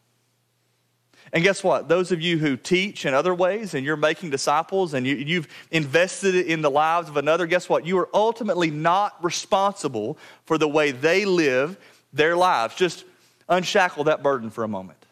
And 1.34 1.44
guess 1.44 1.64
what? 1.64 1.88
Those 1.88 2.12
of 2.12 2.22
you 2.22 2.38
who 2.38 2.58
teach 2.58 3.06
in 3.06 3.14
other 3.14 3.34
ways 3.34 3.74
and 3.74 3.86
you're 3.86 3.96
making 3.98 4.32
disciples 4.32 4.94
and 4.94 5.08
you, 5.08 5.36
have 5.36 5.48
invested 5.72 6.36
in 6.36 6.62
the 6.62 6.70
lives 6.70 7.10
of 7.10 7.18
another, 7.18 7.48
guess 7.48 7.70
what? 7.70 7.86
You 7.86 7.98
are 8.00 8.10
ultimately 8.14 8.70
not 8.70 9.24
responsible 9.24 10.18
for 10.46 10.58
the 10.58 10.68
way 10.68 10.92
they 10.92 11.26
live 11.26 11.78
their 12.12 12.36
lives. 12.36 12.76
Just 12.76 13.06
unshackle 13.48 14.06
that 14.06 14.24
burden 14.24 14.50
for 14.50 14.64
a 14.64 14.68
moment. 14.68 15.04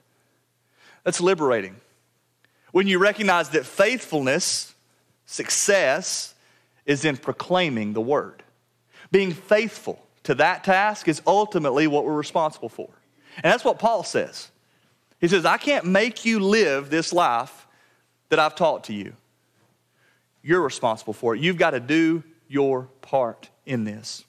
That's 1.03 1.21
liberating. 1.21 1.75
When 2.71 2.87
you 2.87 2.99
recognize 2.99 3.49
that 3.49 3.65
faithfulness, 3.65 4.73
success, 5.25 6.35
is 6.85 7.05
in 7.05 7.17
proclaiming 7.17 7.93
the 7.93 8.01
word. 8.01 8.43
Being 9.11 9.31
faithful 9.31 10.03
to 10.23 10.35
that 10.35 10.63
task 10.63 11.07
is 11.07 11.21
ultimately 11.25 11.87
what 11.87 12.05
we're 12.05 12.13
responsible 12.13 12.69
for. 12.69 12.89
And 13.35 13.45
that's 13.45 13.65
what 13.65 13.79
Paul 13.79 14.03
says. 14.03 14.49
He 15.19 15.27
says, 15.27 15.45
I 15.45 15.57
can't 15.57 15.85
make 15.85 16.25
you 16.25 16.39
live 16.39 16.89
this 16.89 17.11
life 17.11 17.67
that 18.29 18.39
I've 18.39 18.55
taught 18.55 18.85
to 18.85 18.93
you. 18.93 19.13
You're 20.41 20.61
responsible 20.61 21.13
for 21.13 21.35
it. 21.35 21.41
You've 21.41 21.57
got 21.57 21.71
to 21.71 21.79
do 21.79 22.23
your 22.47 22.83
part 23.01 23.49
in 23.65 23.83
this. 23.83 24.23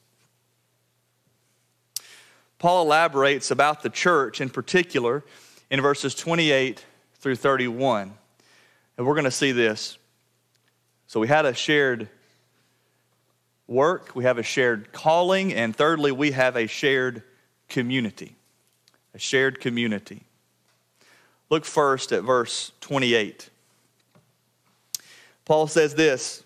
Paul 2.58 2.84
elaborates 2.84 3.50
about 3.50 3.82
the 3.82 3.88
church 3.88 4.40
in 4.40 4.50
particular 4.50 5.24
in 5.70 5.80
verses 5.80 6.14
28 6.14 6.84
through 7.14 7.36
31. 7.36 8.14
And 9.00 9.06
we're 9.06 9.14
going 9.14 9.24
to 9.24 9.30
see 9.30 9.52
this. 9.52 9.96
So 11.06 11.20
we 11.20 11.26
had 11.26 11.46
a 11.46 11.54
shared 11.54 12.10
work, 13.66 14.14
we 14.14 14.24
have 14.24 14.36
a 14.36 14.42
shared 14.42 14.92
calling, 14.92 15.54
and 15.54 15.74
thirdly, 15.74 16.12
we 16.12 16.32
have 16.32 16.54
a 16.54 16.66
shared 16.66 17.22
community. 17.70 18.36
A 19.14 19.18
shared 19.18 19.58
community. 19.58 20.24
Look 21.48 21.64
first 21.64 22.12
at 22.12 22.24
verse 22.24 22.72
28. 22.82 23.48
Paul 25.46 25.66
says 25.66 25.94
this 25.94 26.44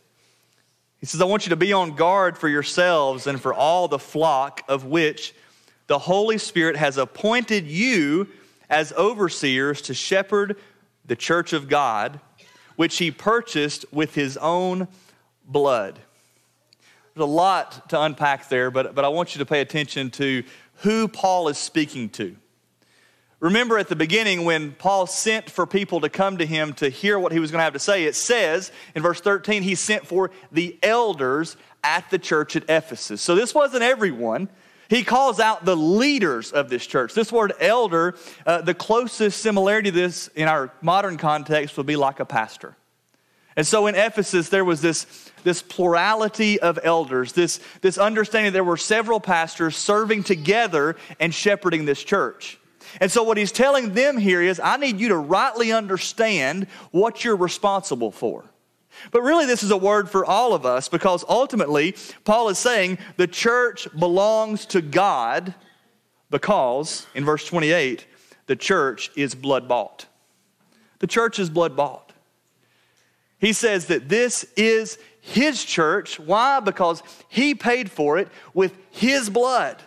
He 1.01 1.07
says, 1.07 1.21
I 1.21 1.25
want 1.25 1.47
you 1.47 1.51
to 1.51 1.57
be 1.57 1.73
on 1.73 1.97
guard 1.97 2.39
for 2.39 2.49
yourselves 2.49 3.27
and 3.27 3.41
for 3.41 3.53
all 3.53 3.89
the 3.89 3.99
flock 3.99 4.63
of 4.69 4.85
which 4.85 5.35
the 5.89 5.99
Holy 5.99 6.39
Spirit 6.39 6.77
has 6.77 6.99
appointed 6.99 7.67
you 7.67 8.29
as 8.71 8.93
overseers 8.93 9.83
to 9.83 9.93
shepherd 9.93 10.57
the 11.05 11.17
church 11.17 11.53
of 11.53 11.69
God, 11.69 12.21
which 12.77 12.99
he 12.99 13.11
purchased 13.11 13.85
with 13.93 14.15
his 14.15 14.37
own 14.37 14.89
blood. 15.47 15.99
There's 17.15 17.25
a 17.25 17.27
lot 17.27 17.91
to 17.91 18.01
unpack 18.01 18.49
there, 18.49 18.71
but, 18.71 18.95
but 18.95 19.05
I 19.05 19.09
want 19.09 19.35
you 19.35 19.39
to 19.39 19.47
pay 19.47 19.61
attention 19.61 20.11
to 20.13 20.43
who 20.79 21.07
Paul 21.07 21.49
is 21.49 21.59
speaking 21.59 22.09
to. 22.11 22.37
Remember 23.41 23.79
at 23.79 23.89
the 23.89 23.97
beginning 23.97 24.45
when 24.45 24.73
Paul 24.73 25.07
sent 25.07 25.51
for 25.51 25.67
people 25.67 26.01
to 26.01 26.09
come 26.09 26.39
to 26.39 26.47
him 26.47 26.73
to 26.75 26.89
hear 26.89 27.19
what 27.19 27.31
he 27.31 27.39
was 27.39 27.51
going 27.51 27.59
to 27.59 27.65
have 27.65 27.75
to 27.75 27.79
say, 27.79 28.05
it 28.05 28.15
says 28.15 28.73
in 28.95 29.03
verse 29.03 29.21
13, 29.21 29.63
he 29.63 29.75
sent 29.75 30.07
for 30.07 30.31
the 30.51 30.79
elders 30.83 31.57
at 31.83 32.09
the 32.11 32.19
church 32.19 32.57
at 32.57 32.65
Ephesus. 32.71 33.21
So 33.21 33.35
this 33.35 33.55
wasn't 33.55 33.83
everyone. 33.83 34.49
He 34.89 35.03
calls 35.03 35.41
out 35.41 35.65
the 35.65 35.77
leaders 35.77 36.53
of 36.53 36.69
this 36.69 36.87
church. 36.87 37.15
This 37.15 37.33
word 37.33 37.53
elder, 37.61 38.17
uh, 38.47 38.61
the 38.61 38.75
closest 38.75 39.41
similarity 39.41 39.91
to 39.91 39.97
this 39.97 40.29
in 40.29 40.49
our 40.49 40.73
modern 40.83 41.17
context 41.17 41.77
would 41.77 41.87
be 41.87 41.97
like 41.97 42.21
a 42.21 42.25
pastor. 42.25 42.77
And 43.57 43.67
so 43.67 43.87
in 43.87 43.95
Ephesus, 43.95 44.49
there 44.49 44.65
was 44.65 44.81
this, 44.81 45.31
this 45.45 45.63
plurality 45.63 46.61
of 46.61 46.79
elders, 46.83 47.33
this, 47.33 47.61
this 47.83 47.99
understanding 47.99 48.53
there 48.53 48.65
were 48.65 48.77
several 48.77 49.21
pastors 49.21 49.77
serving 49.77 50.25
together 50.25 50.97
and 51.21 51.33
shepherding 51.33 51.85
this 51.85 52.03
church. 52.03 52.59
And 53.01 53.11
so, 53.11 53.23
what 53.23 53.37
he's 53.37 53.51
telling 53.51 53.95
them 53.95 54.19
here 54.19 54.41
is, 54.41 54.61
I 54.61 54.77
need 54.77 55.01
you 55.01 55.09
to 55.09 55.17
rightly 55.17 55.73
understand 55.73 56.69
what 56.91 57.25
you're 57.25 57.37
responsible 57.37 58.13
for. 58.13 58.45
But 59.11 59.23
really, 59.23 59.47
this 59.47 59.63
is 59.63 59.71
a 59.71 59.77
word 59.77 60.11
for 60.11 60.25
all 60.25 60.55
of 60.55 60.65
us 60.67 60.89
because 60.89 61.25
ultimately, 61.29 61.97
Paul 62.25 62.49
is 62.49 62.59
saying 62.59 62.99
the 63.17 63.27
church 63.27 63.89
belongs 63.99 64.67
to 64.67 64.81
God 64.81 65.55
because, 66.31 67.07
in 67.15 67.25
verse 67.25 67.47
28, 67.47 68.07
the 68.47 68.57
church 68.57 69.11
is 69.17 69.35
blood 69.35 69.69
bought. 69.69 70.07
The 70.99 71.07
church 71.07 71.39
is 71.39 71.51
blood 71.51 71.77
bought. 71.77 72.13
He 73.39 73.53
says 73.53 73.87
that 73.87 74.09
this 74.09 74.45
is 74.57 74.99
his 75.21 75.65
church. 75.65 76.19
Why? 76.19 76.61
Because 76.61 77.03
he 77.29 77.55
paid 77.55 77.91
for 77.91 78.19
it 78.19 78.29
with 78.53 78.77
his 78.91 79.29
blood. 79.31 79.83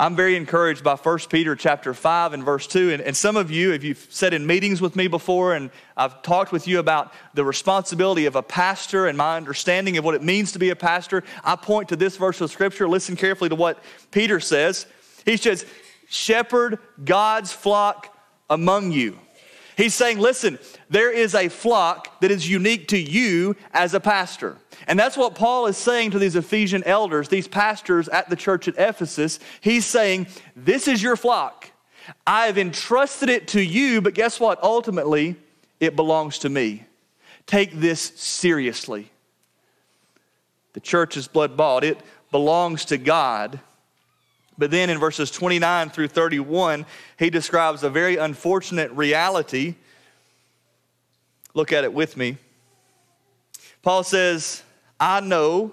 I'm 0.00 0.14
very 0.14 0.36
encouraged 0.36 0.84
by 0.84 0.94
1 0.94 1.18
Peter 1.28 1.56
chapter 1.56 1.92
5 1.92 2.32
and 2.32 2.44
verse 2.44 2.68
2. 2.68 2.92
And, 2.92 3.02
and, 3.02 3.16
some 3.16 3.36
of 3.36 3.50
you, 3.50 3.72
if 3.72 3.82
you've 3.82 4.06
sat 4.10 4.32
in 4.32 4.46
meetings 4.46 4.80
with 4.80 4.94
me 4.94 5.08
before 5.08 5.54
and 5.54 5.70
I've 5.96 6.22
talked 6.22 6.52
with 6.52 6.68
you 6.68 6.78
about 6.78 7.12
the 7.34 7.44
responsibility 7.44 8.26
of 8.26 8.36
a 8.36 8.42
pastor 8.42 9.08
and 9.08 9.18
my 9.18 9.36
understanding 9.36 9.98
of 9.98 10.04
what 10.04 10.14
it 10.14 10.22
means 10.22 10.52
to 10.52 10.60
be 10.60 10.70
a 10.70 10.76
pastor, 10.76 11.24
I 11.42 11.56
point 11.56 11.88
to 11.88 11.96
this 11.96 12.16
verse 12.16 12.40
of 12.40 12.52
scripture. 12.52 12.88
Listen 12.88 13.16
carefully 13.16 13.50
to 13.50 13.56
what 13.56 13.82
Peter 14.12 14.38
says. 14.38 14.86
He 15.24 15.36
says, 15.36 15.66
Shepherd 16.08 16.78
God's 17.04 17.52
flock 17.52 18.16
among 18.48 18.92
you. 18.92 19.18
He's 19.76 19.94
saying, 19.94 20.20
listen, 20.20 20.60
there 20.88 21.12
is 21.12 21.34
a 21.34 21.48
flock 21.48 22.20
that 22.20 22.30
is 22.30 22.48
unique 22.48 22.86
to 22.88 22.98
you 22.98 23.56
as 23.72 23.94
a 23.94 24.00
pastor. 24.00 24.58
And 24.86 24.98
that's 24.98 25.16
what 25.16 25.34
Paul 25.34 25.66
is 25.66 25.76
saying 25.76 26.12
to 26.12 26.18
these 26.18 26.36
Ephesian 26.36 26.84
elders, 26.84 27.28
these 27.28 27.48
pastors 27.48 28.08
at 28.08 28.30
the 28.30 28.36
church 28.36 28.68
at 28.68 28.74
Ephesus. 28.78 29.38
He's 29.60 29.84
saying, 29.84 30.28
This 30.54 30.88
is 30.88 31.02
your 31.02 31.16
flock. 31.16 31.70
I 32.26 32.46
have 32.46 32.58
entrusted 32.58 33.28
it 33.28 33.48
to 33.48 33.60
you, 33.60 34.00
but 34.00 34.14
guess 34.14 34.40
what? 34.40 34.62
Ultimately, 34.62 35.36
it 35.80 35.96
belongs 35.96 36.38
to 36.40 36.48
me. 36.48 36.84
Take 37.46 37.72
this 37.72 38.00
seriously. 38.00 39.10
The 40.72 40.80
church 40.80 41.16
is 41.16 41.28
blood 41.28 41.56
bought, 41.56 41.84
it 41.84 41.98
belongs 42.30 42.84
to 42.86 42.98
God. 42.98 43.60
But 44.56 44.70
then 44.70 44.90
in 44.90 44.98
verses 44.98 45.30
29 45.30 45.90
through 45.90 46.08
31, 46.08 46.84
he 47.18 47.30
describes 47.30 47.84
a 47.84 47.90
very 47.90 48.16
unfortunate 48.16 48.90
reality. 48.92 49.76
Look 51.54 51.72
at 51.72 51.84
it 51.84 51.92
with 51.92 52.16
me. 52.16 52.38
Paul 53.82 54.02
says, 54.02 54.62
I 55.00 55.20
know 55.20 55.72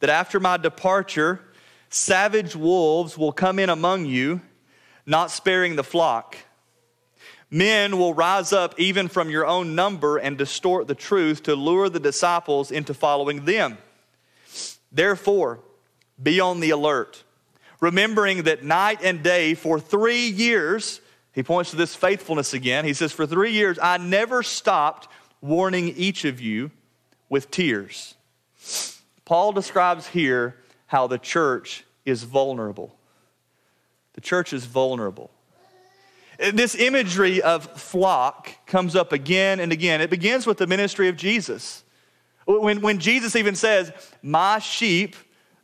that 0.00 0.10
after 0.10 0.40
my 0.40 0.56
departure, 0.56 1.40
savage 1.88 2.54
wolves 2.54 3.16
will 3.16 3.32
come 3.32 3.58
in 3.58 3.70
among 3.70 4.06
you, 4.06 4.40
not 5.06 5.30
sparing 5.30 5.76
the 5.76 5.84
flock. 5.84 6.36
Men 7.50 7.98
will 7.98 8.14
rise 8.14 8.52
up 8.52 8.78
even 8.78 9.08
from 9.08 9.28
your 9.28 9.46
own 9.46 9.74
number 9.74 10.16
and 10.18 10.38
distort 10.38 10.86
the 10.86 10.94
truth 10.94 11.42
to 11.44 11.54
lure 11.56 11.88
the 11.88 11.98
disciples 12.00 12.70
into 12.70 12.94
following 12.94 13.44
them. 13.44 13.78
Therefore, 14.92 15.60
be 16.22 16.40
on 16.40 16.60
the 16.60 16.70
alert 16.70 17.24
remembering 17.80 18.42
that 18.44 18.62
night 18.62 19.00
and 19.02 19.22
day 19.22 19.54
for 19.54 19.80
three 19.80 20.26
years, 20.28 21.00
he 21.32 21.42
points 21.42 21.70
to 21.70 21.76
this 21.76 21.94
faithfulness 21.94 22.54
again. 22.54 22.84
He 22.84 22.94
says, 22.94 23.12
For 23.12 23.26
three 23.26 23.52
years, 23.52 23.78
I 23.80 23.96
never 23.96 24.42
stopped 24.42 25.08
warning 25.40 25.88
each 25.88 26.24
of 26.24 26.40
you 26.40 26.70
with 27.28 27.50
tears. 27.50 28.14
Paul 29.30 29.52
describes 29.52 30.08
here 30.08 30.56
how 30.88 31.06
the 31.06 31.16
church 31.16 31.84
is 32.04 32.24
vulnerable. 32.24 32.96
The 34.14 34.20
church 34.20 34.52
is 34.52 34.66
vulnerable. 34.66 35.30
This 36.52 36.74
imagery 36.74 37.40
of 37.40 37.80
flock 37.80 38.50
comes 38.66 38.96
up 38.96 39.12
again 39.12 39.60
and 39.60 39.70
again. 39.70 40.00
It 40.00 40.10
begins 40.10 40.48
with 40.48 40.58
the 40.58 40.66
ministry 40.66 41.06
of 41.06 41.16
Jesus. 41.16 41.84
When, 42.44 42.80
when 42.80 42.98
Jesus 42.98 43.36
even 43.36 43.54
says, 43.54 43.92
My 44.20 44.58
sheep 44.58 45.14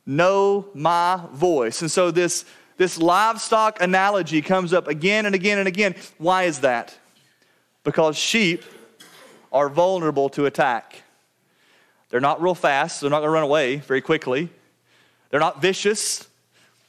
know 0.07 0.69
my 0.73 1.27
voice. 1.33 1.83
And 1.83 1.91
so 1.91 2.13
this, 2.13 2.45
this 2.77 2.99
livestock 2.99 3.83
analogy 3.83 4.43
comes 4.43 4.73
up 4.73 4.87
again 4.87 5.27
and 5.27 5.35
again 5.35 5.59
and 5.59 5.67
again. 5.67 5.97
Why 6.19 6.45
is 6.45 6.61
that? 6.61 6.97
Because 7.83 8.17
sheep 8.17 8.63
are 9.51 9.69
vulnerable 9.69 10.29
to 10.29 10.47
attack. 10.47 11.03
They're 12.09 12.21
not 12.21 12.41
real 12.41 12.55
fast, 12.55 13.01
they're 13.01 13.11
not 13.11 13.21
going 13.21 13.29
to 13.29 13.33
run 13.33 13.43
away 13.43 13.77
very 13.77 14.01
quickly. 14.01 14.51
They're 15.31 15.41
not 15.41 15.61
vicious. 15.61 16.29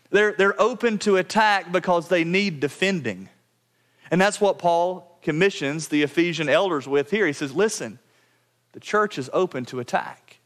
They're, 0.10 0.34
they're 0.34 0.60
open 0.62 1.00
to 1.00 1.18
attack 1.18 1.72
because 1.72 2.08
they 2.08 2.24
need 2.24 2.60
defending. 2.60 3.30
And 4.12 4.22
that's 4.22 4.40
what 4.40 4.60
Paul 4.60 5.20
commissions 5.22 5.90
the 5.90 6.04
Ephesian 6.04 6.48
elders 6.48 6.88
with 6.88 7.12
here. 7.12 7.28
He 7.28 7.34
says, 7.34 7.54
Listen, 7.54 8.00
the 8.72 8.80
church 8.80 9.18
is 9.18 9.30
open 9.34 9.66
to 9.66 9.80
attack. 9.80 10.40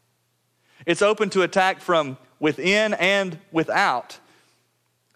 It's 0.86 1.02
open 1.02 1.30
to 1.30 1.42
attack 1.42 1.80
from 1.80 2.16
within 2.40 2.94
and 2.94 3.38
without. 3.52 4.18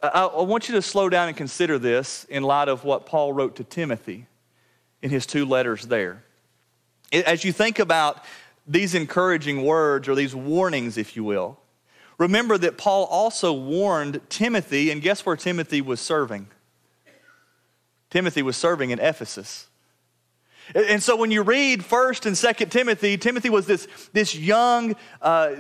I, 0.02 0.26
I 0.26 0.42
want 0.42 0.68
you 0.68 0.74
to 0.76 0.82
slow 0.82 1.08
down 1.08 1.28
and 1.28 1.36
consider 1.36 1.78
this 1.78 2.24
in 2.24 2.42
light 2.42 2.68
of 2.68 2.84
what 2.84 3.06
Paul 3.06 3.32
wrote 3.32 3.56
to 3.56 3.64
Timothy 3.64 4.26
in 5.02 5.10
his 5.10 5.26
two 5.26 5.44
letters 5.44 5.86
there. 5.86 6.22
As 7.12 7.44
you 7.44 7.52
think 7.52 7.78
about 7.78 8.24
these 8.66 8.94
encouraging 8.94 9.64
words 9.64 10.09
or 10.09 10.14
these 10.14 10.35
warnings, 10.35 10.98
if 10.98 11.16
you 11.16 11.24
will, 11.24 11.59
remember 12.18 12.59
that 12.59 12.76
Paul 12.76 13.05
also 13.05 13.52
warned 13.52 14.20
Timothy, 14.29 14.90
and 14.90 15.00
guess 15.00 15.24
where 15.24 15.37
Timothy 15.37 15.81
was 15.81 16.00
serving? 16.00 16.48
Timothy 18.11 18.42
was 18.42 18.57
serving 18.57 18.90
in 18.90 18.98
Ephesus. 18.98 19.68
And 20.74 21.02
so 21.02 21.16
when 21.16 21.31
you 21.31 21.42
read 21.42 21.83
1st 21.83 22.26
and 22.26 22.35
2nd 22.35 22.70
Timothy, 22.70 23.16
Timothy 23.16 23.50
was 23.50 23.66
this, 23.66 23.87
this 24.12 24.35
young, 24.35 24.96
uh, 25.22 25.55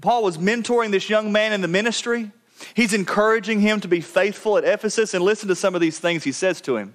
Paul 0.00 0.22
was 0.22 0.38
mentoring 0.38 0.92
this 0.92 1.10
young 1.10 1.32
man 1.32 1.52
in 1.52 1.62
the 1.62 1.68
ministry. 1.68 2.30
He's 2.74 2.94
encouraging 2.94 3.60
him 3.60 3.80
to 3.80 3.88
be 3.88 4.00
faithful 4.00 4.56
at 4.56 4.64
Ephesus. 4.64 5.14
And 5.14 5.24
listen 5.24 5.48
to 5.48 5.56
some 5.56 5.74
of 5.74 5.80
these 5.80 5.98
things 5.98 6.22
he 6.22 6.32
says 6.32 6.60
to 6.62 6.76
him. 6.76 6.94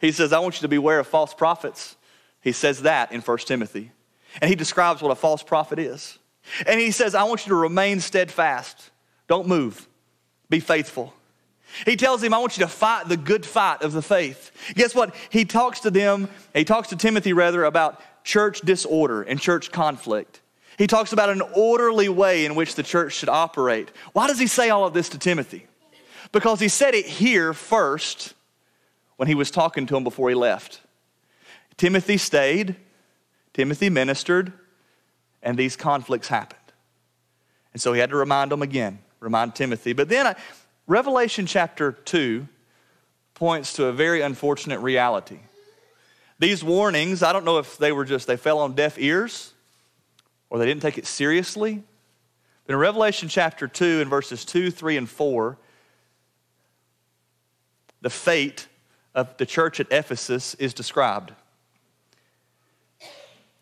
He 0.00 0.12
says, 0.12 0.32
I 0.32 0.38
want 0.38 0.56
you 0.56 0.60
to 0.62 0.68
beware 0.68 1.00
of 1.00 1.06
false 1.06 1.34
prophets. 1.34 1.96
He 2.40 2.52
says 2.52 2.82
that 2.82 3.10
in 3.12 3.20
1 3.20 3.38
Timothy. 3.38 3.92
And 4.40 4.48
he 4.48 4.54
describes 4.56 5.02
what 5.02 5.10
a 5.10 5.16
false 5.16 5.42
prophet 5.42 5.78
is. 5.78 6.18
And 6.66 6.80
he 6.80 6.90
says, 6.90 7.14
I 7.14 7.24
want 7.24 7.46
you 7.46 7.50
to 7.50 7.56
remain 7.56 8.00
steadfast. 8.00 8.90
Don't 9.28 9.46
move. 9.46 9.88
Be 10.48 10.60
faithful. 10.60 11.14
He 11.86 11.96
tells 11.96 12.22
him, 12.22 12.34
I 12.34 12.38
want 12.38 12.58
you 12.58 12.64
to 12.64 12.70
fight 12.70 13.08
the 13.08 13.16
good 13.16 13.46
fight 13.46 13.82
of 13.82 13.92
the 13.92 14.02
faith. 14.02 14.50
Guess 14.74 14.94
what? 14.94 15.14
He 15.30 15.44
talks 15.44 15.80
to 15.80 15.90
them, 15.90 16.28
he 16.54 16.64
talks 16.64 16.88
to 16.88 16.96
Timothy 16.96 17.32
rather 17.32 17.64
about 17.64 18.00
church 18.24 18.60
disorder 18.60 19.22
and 19.22 19.40
church 19.40 19.72
conflict. 19.72 20.40
He 20.78 20.86
talks 20.86 21.12
about 21.12 21.30
an 21.30 21.42
orderly 21.54 22.08
way 22.08 22.44
in 22.44 22.54
which 22.54 22.74
the 22.74 22.82
church 22.82 23.14
should 23.14 23.28
operate. 23.28 23.90
Why 24.12 24.26
does 24.26 24.38
he 24.38 24.46
say 24.46 24.70
all 24.70 24.86
of 24.86 24.94
this 24.94 25.10
to 25.10 25.18
Timothy? 25.18 25.66
Because 26.30 26.60
he 26.60 26.68
said 26.68 26.94
it 26.94 27.06
here 27.06 27.52
first 27.52 28.34
when 29.16 29.28
he 29.28 29.34
was 29.34 29.50
talking 29.50 29.86
to 29.86 29.96
him 29.96 30.04
before 30.04 30.28
he 30.28 30.34
left. 30.34 30.80
Timothy 31.76 32.16
stayed, 32.16 32.76
Timothy 33.52 33.90
ministered, 33.90 34.52
and 35.42 35.58
these 35.58 35.76
conflicts 35.76 36.28
happened. 36.28 36.58
And 37.72 37.80
so 37.80 37.92
he 37.92 38.00
had 38.00 38.10
to 38.10 38.16
remind 38.16 38.50
them 38.52 38.62
again, 38.62 38.98
remind 39.20 39.54
Timothy. 39.54 39.92
But 39.92 40.08
then 40.08 40.26
I, 40.26 40.36
Revelation 40.86 41.46
chapter 41.46 41.92
2 41.92 42.46
points 43.34 43.74
to 43.74 43.86
a 43.86 43.92
very 43.92 44.20
unfortunate 44.20 44.80
reality. 44.80 45.38
These 46.38 46.64
warnings, 46.64 47.22
I 47.22 47.32
don't 47.32 47.44
know 47.44 47.58
if 47.58 47.78
they 47.78 47.92
were 47.92 48.04
just, 48.04 48.26
they 48.26 48.36
fell 48.36 48.58
on 48.58 48.74
deaf 48.74 48.98
ears 48.98 49.52
or 50.50 50.58
they 50.58 50.66
didn't 50.66 50.82
take 50.82 50.98
it 50.98 51.06
seriously. 51.06 51.82
But 52.66 52.74
in 52.74 52.78
Revelation 52.78 53.28
chapter 53.28 53.66
2, 53.66 54.02
in 54.02 54.08
verses 54.08 54.44
2, 54.44 54.70
3, 54.70 54.96
and 54.96 55.08
4, 55.08 55.58
the 58.00 58.10
fate 58.10 58.66
of 59.14 59.36
the 59.36 59.46
church 59.46 59.80
at 59.80 59.86
Ephesus 59.90 60.54
is 60.54 60.74
described. 60.74 61.32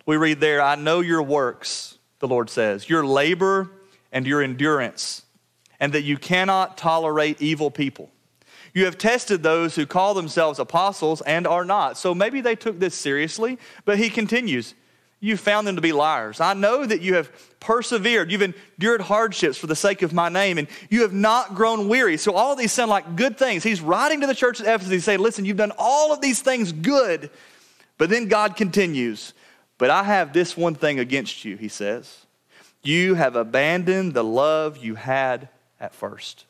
We 0.06 0.16
read 0.16 0.40
there, 0.40 0.62
I 0.62 0.76
know 0.76 1.00
your 1.00 1.22
works, 1.22 1.98
the 2.18 2.28
Lord 2.28 2.50
says, 2.50 2.88
your 2.88 3.04
labor 3.04 3.70
and 4.12 4.26
your 4.26 4.42
endurance, 4.42 5.22
and 5.78 5.92
that 5.92 6.02
you 6.02 6.16
cannot 6.16 6.76
tolerate 6.76 7.40
evil 7.40 7.70
people. 7.70 8.10
You 8.72 8.84
have 8.84 8.98
tested 8.98 9.42
those 9.42 9.74
who 9.74 9.86
call 9.86 10.14
themselves 10.14 10.58
apostles 10.58 11.20
and 11.22 11.46
are 11.46 11.64
not. 11.64 11.98
So 11.98 12.14
maybe 12.14 12.40
they 12.40 12.54
took 12.54 12.78
this 12.78 12.94
seriously, 12.94 13.58
but 13.84 13.98
he 13.98 14.10
continues 14.10 14.74
you 15.22 15.36
found 15.36 15.66
them 15.66 15.76
to 15.76 15.82
be 15.82 15.92
liars. 15.92 16.40
I 16.40 16.54
know 16.54 16.84
that 16.84 17.02
you 17.02 17.14
have 17.14 17.30
persevered. 17.60 18.32
You've 18.32 18.42
endured 18.42 19.02
hardships 19.02 19.58
for 19.58 19.66
the 19.66 19.76
sake 19.76 20.00
of 20.00 20.14
my 20.14 20.30
name, 20.30 20.56
and 20.56 20.66
you 20.88 21.02
have 21.02 21.12
not 21.12 21.54
grown 21.54 21.88
weary. 21.88 22.16
So, 22.16 22.32
all 22.32 22.56
these 22.56 22.72
sound 22.72 22.90
like 22.90 23.16
good 23.16 23.38
things. 23.38 23.62
He's 23.62 23.82
writing 23.82 24.22
to 24.22 24.26
the 24.26 24.34
church 24.34 24.60
at 24.60 24.66
Ephesus. 24.66 24.90
He's 24.90 25.04
saying, 25.04 25.20
Listen, 25.20 25.44
you've 25.44 25.58
done 25.58 25.72
all 25.78 26.12
of 26.12 26.22
these 26.22 26.40
things 26.40 26.72
good. 26.72 27.30
But 27.98 28.08
then 28.08 28.28
God 28.28 28.56
continues, 28.56 29.34
But 29.80 29.88
I 29.88 30.02
have 30.02 30.34
this 30.34 30.58
one 30.58 30.74
thing 30.74 30.98
against 30.98 31.42
you, 31.46 31.56
he 31.56 31.68
says. 31.68 32.26
You 32.82 33.14
have 33.14 33.34
abandoned 33.34 34.12
the 34.12 34.22
love 34.22 34.76
you 34.76 34.94
had 34.94 35.48
at 35.80 35.94
first. 35.94 36.44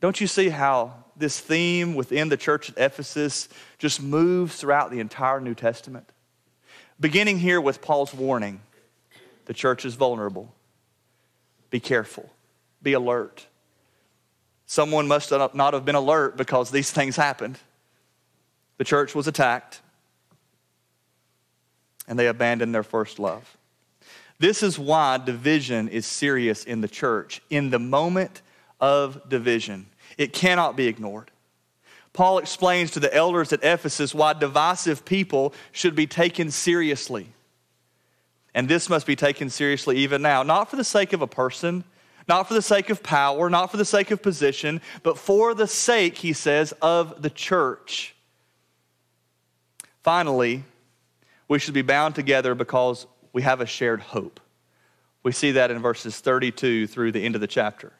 Don't 0.00 0.18
you 0.22 0.26
see 0.26 0.48
how 0.48 0.94
this 1.14 1.38
theme 1.38 1.94
within 1.94 2.30
the 2.30 2.38
church 2.38 2.70
at 2.70 2.78
Ephesus 2.78 3.50
just 3.76 4.02
moves 4.02 4.56
throughout 4.56 4.90
the 4.90 5.00
entire 5.00 5.38
New 5.38 5.54
Testament? 5.54 6.08
Beginning 6.98 7.38
here 7.38 7.60
with 7.60 7.82
Paul's 7.82 8.14
warning 8.14 8.62
the 9.44 9.52
church 9.52 9.84
is 9.84 9.94
vulnerable. 9.94 10.50
Be 11.68 11.78
careful, 11.78 12.30
be 12.82 12.94
alert. 12.94 13.46
Someone 14.64 15.08
must 15.08 15.30
not 15.30 15.74
have 15.74 15.84
been 15.84 15.94
alert 15.94 16.38
because 16.38 16.70
these 16.70 16.90
things 16.90 17.16
happened. 17.16 17.58
The 18.78 18.84
church 18.84 19.14
was 19.14 19.28
attacked, 19.28 19.82
and 22.08 22.18
they 22.18 22.26
abandon 22.26 22.72
their 22.72 22.82
first 22.82 23.18
love. 23.18 23.56
This 24.38 24.62
is 24.62 24.78
why 24.78 25.18
division 25.18 25.88
is 25.88 26.04
serious 26.04 26.64
in 26.64 26.80
the 26.80 26.88
church. 26.88 27.40
In 27.48 27.70
the 27.70 27.78
moment 27.78 28.42
of 28.80 29.28
division, 29.28 29.86
it 30.18 30.32
cannot 30.32 30.76
be 30.76 30.88
ignored. 30.88 31.30
Paul 32.12 32.38
explains 32.38 32.90
to 32.90 33.00
the 33.00 33.14
elders 33.14 33.52
at 33.52 33.62
Ephesus 33.62 34.14
why 34.14 34.32
divisive 34.32 35.04
people 35.04 35.54
should 35.70 35.94
be 35.94 36.06
taken 36.06 36.50
seriously. 36.50 37.28
And 38.54 38.68
this 38.68 38.90
must 38.90 39.06
be 39.06 39.16
taken 39.16 39.48
seriously 39.48 39.98
even 39.98 40.20
now, 40.20 40.42
not 40.42 40.68
for 40.68 40.76
the 40.76 40.84
sake 40.84 41.12
of 41.12 41.22
a 41.22 41.26
person, 41.26 41.84
not 42.28 42.48
for 42.48 42.54
the 42.54 42.62
sake 42.62 42.90
of 42.90 43.02
power, 43.02 43.48
not 43.48 43.70
for 43.70 43.76
the 43.76 43.84
sake 43.84 44.10
of 44.10 44.22
position, 44.22 44.80
but 45.02 45.18
for 45.18 45.54
the 45.54 45.66
sake, 45.66 46.18
he 46.18 46.32
says, 46.32 46.72
of 46.82 47.22
the 47.22 47.30
church. 47.30 48.14
Finally, 50.02 50.64
we 51.52 51.58
should 51.58 51.74
be 51.74 51.82
bound 51.82 52.14
together 52.14 52.54
because 52.54 53.06
we 53.34 53.42
have 53.42 53.60
a 53.60 53.66
shared 53.66 54.00
hope. 54.00 54.40
We 55.22 55.32
see 55.32 55.52
that 55.52 55.70
in 55.70 55.80
verses 55.80 56.18
32 56.18 56.86
through 56.86 57.12
the 57.12 57.22
end 57.22 57.34
of 57.34 57.42
the 57.42 57.46
chapter. 57.46 57.92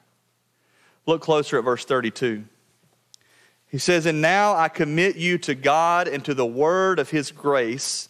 Look 1.05 1.21
closer 1.21 1.59
at 1.59 1.63
verse 1.63 1.85
32. 1.85 2.45
He 3.67 3.77
says, 3.77 4.07
And 4.07 4.23
now 4.23 4.55
I 4.55 4.69
commit 4.69 5.17
you 5.17 5.37
to 5.37 5.53
God 5.53 6.07
and 6.07 6.25
to 6.25 6.33
the 6.33 6.47
word 6.47 6.97
of 6.97 7.11
his 7.11 7.29
grace, 7.29 8.09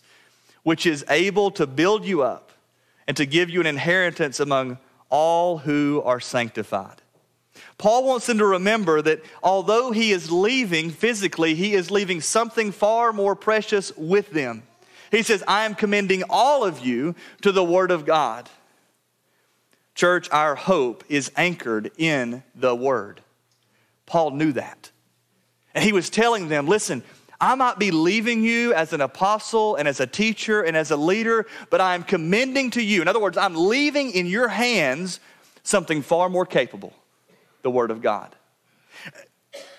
which 0.63 0.85
is 0.85 1.03
able 1.09 1.51
to 1.51 1.67
build 1.67 2.05
you 2.05 2.21
up 2.21 2.53
and 3.05 3.17
to 3.17 3.25
give 3.25 3.49
you 3.49 3.59
an 3.59 3.67
inheritance 3.67 4.39
among 4.39 4.77
all 5.09 5.57
who 5.57 6.01
are 6.05 6.21
sanctified. 6.21 7.01
Paul 7.77 8.05
wants 8.05 8.27
them 8.27 8.37
to 8.37 8.45
remember 8.45 9.01
that 9.01 9.21
although 9.43 9.91
he 9.91 10.11
is 10.11 10.31
leaving 10.31 10.89
physically, 10.89 11.53
he 11.53 11.73
is 11.73 11.91
leaving 11.91 12.21
something 12.21 12.71
far 12.71 13.11
more 13.11 13.35
precious 13.35 13.91
with 13.97 14.31
them. 14.31 14.63
He 15.13 15.21
says, 15.21 15.43
I 15.47 15.65
am 15.65 15.75
commending 15.75 16.23
all 16.27 16.63
of 16.63 16.79
you 16.79 17.13
to 17.43 17.51
the 17.51 17.63
Word 17.63 17.91
of 17.91 18.03
God. 18.03 18.49
Church, 19.93 20.27
our 20.31 20.55
hope 20.55 21.03
is 21.07 21.31
anchored 21.37 21.91
in 21.99 22.41
the 22.55 22.75
Word. 22.75 23.21
Paul 24.07 24.31
knew 24.31 24.53
that. 24.53 24.89
And 25.75 25.83
he 25.83 25.93
was 25.93 26.09
telling 26.09 26.47
them, 26.47 26.67
listen, 26.67 27.03
I 27.39 27.53
might 27.53 27.77
be 27.77 27.91
leaving 27.91 28.43
you 28.43 28.73
as 28.73 28.91
an 28.91 29.01
apostle 29.01 29.75
and 29.75 29.87
as 29.87 29.99
a 29.99 30.07
teacher 30.07 30.63
and 30.63 30.75
as 30.75 30.89
a 30.89 30.97
leader, 30.97 31.45
but 31.69 31.79
I 31.79 31.93
am 31.93 32.01
commending 32.01 32.71
to 32.71 32.81
you. 32.81 33.03
In 33.03 33.07
other 33.07 33.21
words, 33.21 33.37
I'm 33.37 33.53
leaving 33.53 34.09
in 34.09 34.25
your 34.25 34.47
hands 34.47 35.19
something 35.61 36.01
far 36.01 36.27
more 36.27 36.47
capable 36.47 36.91
the 37.61 37.69
Word 37.69 37.91
of 37.91 38.01
God. 38.01 38.35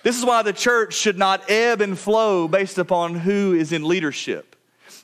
This 0.01 0.17
is 0.17 0.23
why 0.23 0.43
the 0.43 0.53
church 0.53 0.93
should 0.93 1.17
not 1.17 1.51
ebb 1.51 1.81
and 1.81 1.99
flow 1.99 2.47
based 2.47 2.77
upon 2.77 3.15
who 3.15 3.53
is 3.53 3.73
in 3.73 3.83
leadership. 3.83 4.54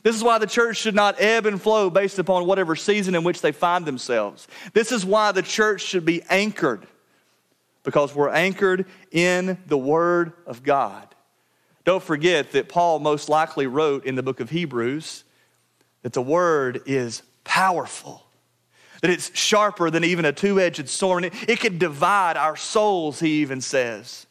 This 0.04 0.16
is 0.16 0.24
why 0.24 0.38
the 0.40 0.48
church 0.48 0.78
should 0.78 0.96
not 0.96 1.22
ebb 1.22 1.46
and 1.46 1.62
flow 1.62 1.90
based 1.90 2.20
upon 2.20 2.46
whatever 2.46 2.76
season 2.76 3.16
in 3.16 3.24
which 3.24 3.42
they 3.42 3.52
find 3.52 3.86
themselves. 3.86 4.48
This 4.74 4.92
is 4.92 5.06
why 5.06 5.32
the 5.32 5.44
church 5.44 5.82
should 5.82 6.06
be 6.06 6.24
anchored 6.30 6.88
because 7.84 8.14
we're 8.16 8.30
anchored 8.30 8.86
in 9.12 9.58
the 9.68 9.78
Word 9.78 10.34
of 10.46 10.64
God. 10.64 11.08
Don't 11.84 12.04
forget 12.04 12.52
that 12.52 12.70
Paul 12.70 13.00
most 13.00 13.30
likely 13.30 13.68
wrote 13.68 14.06
in 14.06 14.16
the 14.16 14.24
book 14.24 14.40
of 14.40 14.50
Hebrews 14.50 15.24
that 16.04 16.14
the 16.14 16.22
Word 16.22 16.82
is 16.86 17.24
powerful, 17.44 18.24
that 19.02 19.10
it's 19.10 19.36
sharper 19.38 19.90
than 19.90 20.04
even 20.04 20.26
a 20.26 20.32
two 20.32 20.60
edged 20.60 20.90
sword. 20.90 21.26
It, 21.26 21.34
it 21.48 21.60
can 21.60 21.78
divide 21.78 22.38
our 22.38 22.56
souls, 22.56 23.20
he 23.20 23.42
even 23.42 23.62
says. 23.62 24.28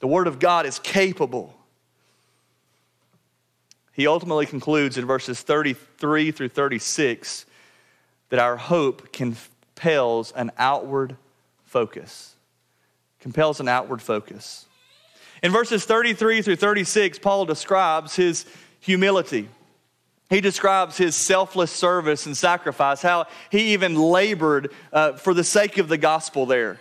The 0.00 0.06
Word 0.06 0.26
of 0.26 0.38
God 0.38 0.66
is 0.66 0.78
capable. 0.78 1.54
He 3.94 4.06
ultimately 4.06 4.46
concludes 4.46 4.98
in 4.98 5.06
verses 5.06 5.40
33 5.40 6.30
through 6.30 6.48
36 6.50 7.46
that 8.28 8.40
our 8.40 8.56
hope 8.56 9.12
compels 9.12 10.32
an 10.32 10.50
outward 10.58 11.16
focus 11.64 12.34
compels 13.24 13.58
an 13.58 13.68
outward 13.68 14.02
focus. 14.02 14.66
In 15.42 15.50
verses 15.50 15.86
33 15.86 16.42
through 16.42 16.56
36, 16.56 17.18
Paul 17.20 17.46
describes 17.46 18.14
his 18.14 18.44
humility. 18.80 19.48
He 20.28 20.42
describes 20.42 20.98
his 20.98 21.16
selfless 21.16 21.70
service 21.70 22.26
and 22.26 22.36
sacrifice, 22.36 23.00
how 23.00 23.24
he 23.50 23.72
even 23.72 23.94
labored 23.94 24.70
uh, 24.92 25.14
for 25.14 25.32
the 25.32 25.42
sake 25.42 25.78
of 25.78 25.88
the 25.88 25.96
gospel 25.96 26.44
there, 26.44 26.78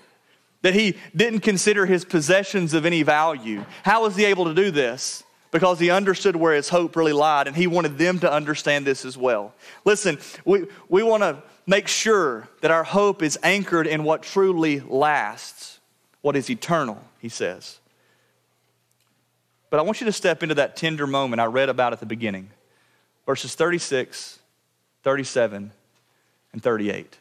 that 0.64 0.74
he 0.74 0.98
didn't 1.16 1.40
consider 1.40 1.86
his 1.86 2.04
possessions 2.04 2.74
of 2.74 2.86
any 2.86 3.04
value. 3.04 3.64
How 3.84 4.04
was 4.04 4.18
he 4.18 4.26
able 4.26 4.44
to 4.44 4.54
do 4.54 4.70
this? 4.70 5.24
Because 5.54 5.80
he 5.80 5.92
understood 5.92 6.36
where 6.36 6.56
his 6.56 6.68
hope 6.68 6.96
really 6.96 7.14
lied, 7.14 7.48
and 7.48 7.56
he 7.56 7.68
wanted 7.68 7.98
them 7.98 8.20
to 8.20 8.32
understand 8.32 8.86
this 8.86 9.06
as 9.06 9.16
well. 9.16 9.54
Listen, 9.86 10.18
we, 10.44 10.66
we 10.90 11.04
want 11.04 11.22
to 11.22 11.42
make 11.68 11.88
sure 11.88 12.50
that 12.62 12.72
our 12.72 12.84
hope 12.84 13.22
is 13.22 13.38
anchored 13.44 13.88
in 13.88 14.04
what 14.04 14.24
truly 14.24 14.82
lasts 14.82 15.80
what 16.22 16.36
is 16.36 16.50
eternal, 16.50 17.00
he 17.20 17.30
says. 17.30 17.78
But 19.70 19.80
I 19.80 19.84
want 19.84 20.02
you 20.02 20.06
to 20.06 20.12
step 20.12 20.42
into 20.42 20.56
that 20.56 20.76
tender 20.76 21.06
moment 21.06 21.40
I 21.40 21.46
read 21.46 21.70
about 21.70 21.94
at 21.94 22.00
the 22.00 22.06
beginning 22.06 22.50
verses 23.26 23.56
36, 23.56 24.40
37, 25.04 25.72
and 26.52 26.64
38. 26.64 27.18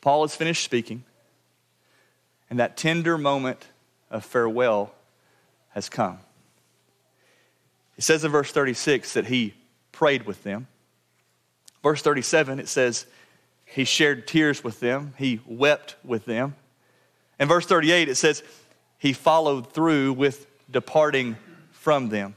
Paul 0.00 0.22
has 0.22 0.34
finished 0.34 0.64
speaking, 0.64 1.04
and 2.50 2.58
that 2.58 2.76
tender 2.76 3.16
moment 3.18 3.66
of 4.10 4.24
farewell 4.24 4.92
has 5.70 5.88
come. 5.88 6.18
It 8.02 8.04
says 8.04 8.24
in 8.24 8.32
verse 8.32 8.50
36 8.50 9.12
that 9.12 9.26
he 9.26 9.54
prayed 9.92 10.26
with 10.26 10.42
them. 10.42 10.66
Verse 11.84 12.02
37, 12.02 12.58
it 12.58 12.66
says, 12.66 13.06
He 13.64 13.84
shared 13.84 14.26
tears 14.26 14.64
with 14.64 14.80
them, 14.80 15.14
He 15.18 15.40
wept 15.46 15.94
with 16.02 16.24
them. 16.24 16.56
In 17.38 17.46
verse 17.46 17.64
38, 17.64 18.08
it 18.08 18.16
says, 18.16 18.42
He 18.98 19.12
followed 19.12 19.72
through 19.72 20.14
with 20.14 20.48
departing 20.68 21.36
from 21.70 22.08
them. 22.08 22.34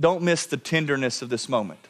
Don't 0.00 0.22
miss 0.22 0.46
the 0.46 0.56
tenderness 0.56 1.22
of 1.22 1.28
this 1.28 1.48
moment. 1.48 1.86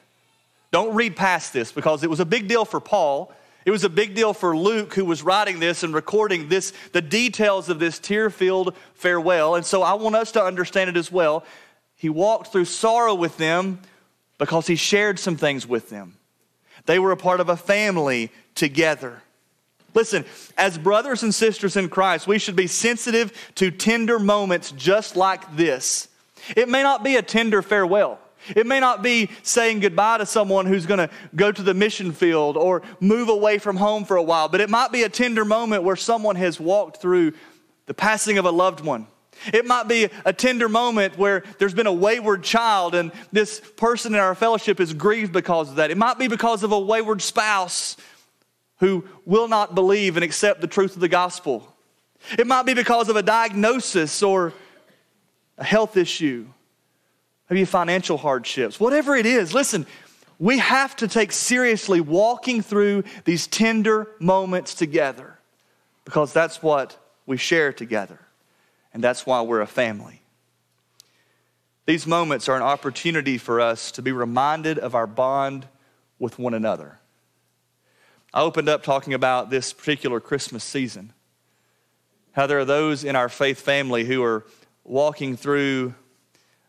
Don't 0.73 0.95
read 0.95 1.17
past 1.17 1.55
this 1.55 1.73
because 1.73 2.05
it 2.05 2.11
was 2.11 2.21
a 2.21 2.27
big 2.27 2.49
deal 2.49 2.67
for 2.67 2.81
Paul. 2.81 3.33
It 3.65 3.71
was 3.71 3.85
a 3.85 3.89
big 3.89 4.15
deal 4.15 4.35
for 4.35 4.55
Luke, 4.55 4.93
who 4.93 5.07
was 5.07 5.23
writing 5.23 5.59
this 5.59 5.83
and 5.83 5.95
recording 5.95 6.51
this, 6.51 6.75
the 6.93 7.01
details 7.01 7.71
of 7.71 7.79
this 7.79 7.99
tear 7.99 8.29
filled 8.29 8.77
farewell. 8.93 9.55
And 9.55 9.65
so 9.65 9.83
I 9.83 9.95
want 9.95 10.17
us 10.17 10.33
to 10.33 10.45
understand 10.45 10.91
it 10.91 10.99
as 10.99 11.11
well. 11.11 11.45
He 11.97 12.09
walked 12.09 12.53
through 12.53 12.67
sorrow 12.67 13.15
with 13.15 13.37
them 13.37 13.81
because 14.39 14.67
he 14.67 14.77
shared 14.77 15.19
some 15.19 15.37
things 15.37 15.67
with 15.67 15.91
them. 15.91 16.17
They 16.87 16.99
were 16.99 17.13
a 17.13 17.17
part 17.17 17.41
of 17.41 17.49
a 17.49 17.57
family 17.57 18.31
together. 18.55 19.23
Listen, 19.95 20.25
as 20.59 20.77
brothers 20.77 21.23
and 21.23 21.35
sisters 21.35 21.77
in 21.77 21.89
Christ, 21.89 22.27
we 22.27 22.39
should 22.39 22.57
be 22.57 22.67
sensitive 22.67 23.33
to 23.55 23.71
tender 23.71 24.19
moments 24.19 24.73
just 24.73 25.17
like 25.17 25.57
this. 25.57 26.09
It 26.57 26.69
may 26.69 26.83
not 26.83 27.05
be 27.05 27.17
a 27.17 27.23
tender 27.23 27.63
farewell. 27.63 28.19
It 28.55 28.67
may 28.67 28.81
not 28.81 29.03
be 29.03 29.31
saying 29.43 29.81
goodbye 29.81 30.19
to 30.19 30.27
someone 30.27 30.67
who's 30.67 30.85
going 30.85 30.99
to 30.99 31.11
go 31.35 31.51
to 31.51 31.63
the 31.63 31.73
mission 31.73 32.13
field 32.13 32.57
or 32.57 32.83
move 33.01 33.29
away 33.29 33.59
from 33.59 33.77
home 33.77 34.05
for 34.05 34.17
a 34.17 34.23
while, 34.23 34.49
but 34.49 34.61
it 34.61 34.69
might 34.69 34.93
be 34.93 35.05
a 35.05 35.09
tender 35.09 35.45
moment 35.45 35.83
where 35.83 35.97
someone 35.97 36.37
has 36.37 36.61
walked 36.61 37.01
through 37.01 37.33
the 37.87 37.95
passing 37.95 38.37
of 38.37 38.45
a 38.45 38.51
loved 38.51 38.81
one. 38.81 39.07
It 39.53 39.67
might 39.67 39.89
be 39.89 40.09
a 40.25 40.33
tender 40.33 40.69
moment 40.69 41.19
where 41.19 41.43
there's 41.59 41.75
been 41.75 41.87
a 41.87 41.93
wayward 41.93 42.43
child 42.43 42.95
and 42.95 43.13
this 43.33 43.61
person 43.77 44.15
in 44.15 44.21
our 44.21 44.35
fellowship 44.35 44.81
is 44.81 44.93
grieved 44.95 45.33
because 45.33 45.71
of 45.71 45.77
that. 45.77 45.91
It 45.91 45.99
might 45.99 46.19
be 46.19 46.29
because 46.29 46.63
of 46.63 46.73
a 46.73 46.79
wayward 46.79 47.23
spouse 47.23 47.97
who 48.79 49.05
will 49.25 49.49
not 49.49 49.75
believe 49.75 50.17
and 50.17 50.25
accept 50.25 50.61
the 50.61 50.67
truth 50.67 50.95
of 50.95 51.01
the 51.01 51.09
gospel. 51.09 51.75
It 52.39 52.47
might 52.47 52.65
be 52.65 52.75
because 52.75 53.09
of 53.09 53.17
a 53.17 53.23
diagnosis 53.23 54.23
or 54.23 54.53
a 55.59 55.65
health 55.65 55.97
issue, 55.97 56.47
maybe 57.49 57.65
financial 57.65 58.17
hardships, 58.17 58.81
whatever 58.81 59.15
it 59.15 59.27
is. 59.27 59.55
Listen, 59.55 59.87
we 60.39 60.59
have 60.59 60.97
to 60.97 61.09
take 61.09 61.33
seriously 61.33 62.01
walking 62.01 62.63
through 62.63 63.05
these 63.25 63.47
tender 63.47 64.09
moments 64.19 64.75
together 64.75 65.39
because 66.05 66.33
that's 66.33 66.63
what 66.63 66.99
we 67.27 67.37
share 67.37 67.73
together, 67.73 68.19
and 68.95 69.03
that's 69.03 69.27
why 69.27 69.43
we're 69.43 69.61
a 69.61 69.67
family. 69.67 70.23
These 71.85 72.07
moments 72.07 72.49
are 72.49 72.57
an 72.57 72.63
opportunity 72.63 73.37
for 73.37 73.61
us 73.61 73.91
to 73.93 74.03
be 74.03 74.13
reminded 74.13 74.79
of 74.79 74.95
our 74.95 75.07
bond 75.07 75.67
with 76.19 76.39
one 76.39 76.55
another. 76.55 76.99
I 78.33 78.41
opened 78.41 78.69
up 78.69 78.83
talking 78.83 79.13
about 79.13 79.51
this 79.51 79.73
particular 79.73 80.21
Christmas 80.21 80.65
season. 80.65 81.13
How 82.33 82.47
there 82.47 82.59
are 82.59 82.65
those 82.65 83.05
in 83.05 83.17
our 83.17 83.29
faith 83.29 83.61
family 83.61 84.05
who 84.05 84.23
are 84.23 84.47
walking 84.83 85.37
through 85.37 85.95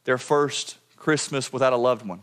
their 0.04 0.18
first 0.18 0.78
Christmas 0.98 1.54
without 1.54 1.74
a 1.74 1.78
loved 1.78 2.06
one. 2.06 2.22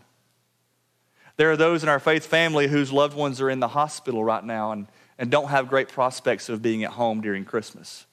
There 1.37 1.51
are 1.51 1.57
those 1.57 1.83
in 1.83 1.89
our 1.89 1.99
faith 1.99 2.27
family 2.27 2.69
whose 2.69 2.93
loved 2.93 3.17
ones 3.17 3.41
are 3.41 3.51
in 3.51 3.61
the 3.61 3.69
hospital 3.69 4.23
right 4.23 4.45
now 4.45 4.73
and, 4.73 4.87
and 5.19 5.31
don't 5.31 5.49
have 5.49 5.69
great 5.69 5.89
prospects 5.89 6.49
of 6.49 6.63
being 6.63 6.85
at 6.85 6.91
home 6.91 7.21
during 7.21 7.45
Christmas. 7.45 8.07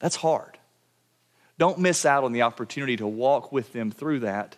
That's 0.00 0.16
hard. 0.16 0.58
Don't 1.60 1.78
miss 1.78 2.04
out 2.04 2.24
on 2.24 2.32
the 2.32 2.42
opportunity 2.42 2.96
to 2.96 3.06
walk 3.06 3.52
with 3.52 3.72
them 3.72 3.92
through 3.92 4.20
that 4.20 4.56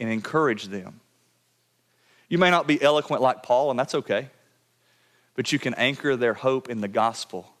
and 0.00 0.08
encourage 0.08 0.68
them. 0.68 1.00
You 2.30 2.38
may 2.38 2.50
not 2.50 2.66
be 2.66 2.80
eloquent 2.80 3.20
like 3.20 3.42
Paul, 3.42 3.70
and 3.70 3.78
that's 3.78 3.94
okay 3.94 4.30
but 5.36 5.52
you 5.52 5.58
can 5.58 5.74
anchor 5.74 6.16
their 6.16 6.34
hope 6.34 6.68
in 6.68 6.80
the 6.80 6.88
gospel. 6.88 7.52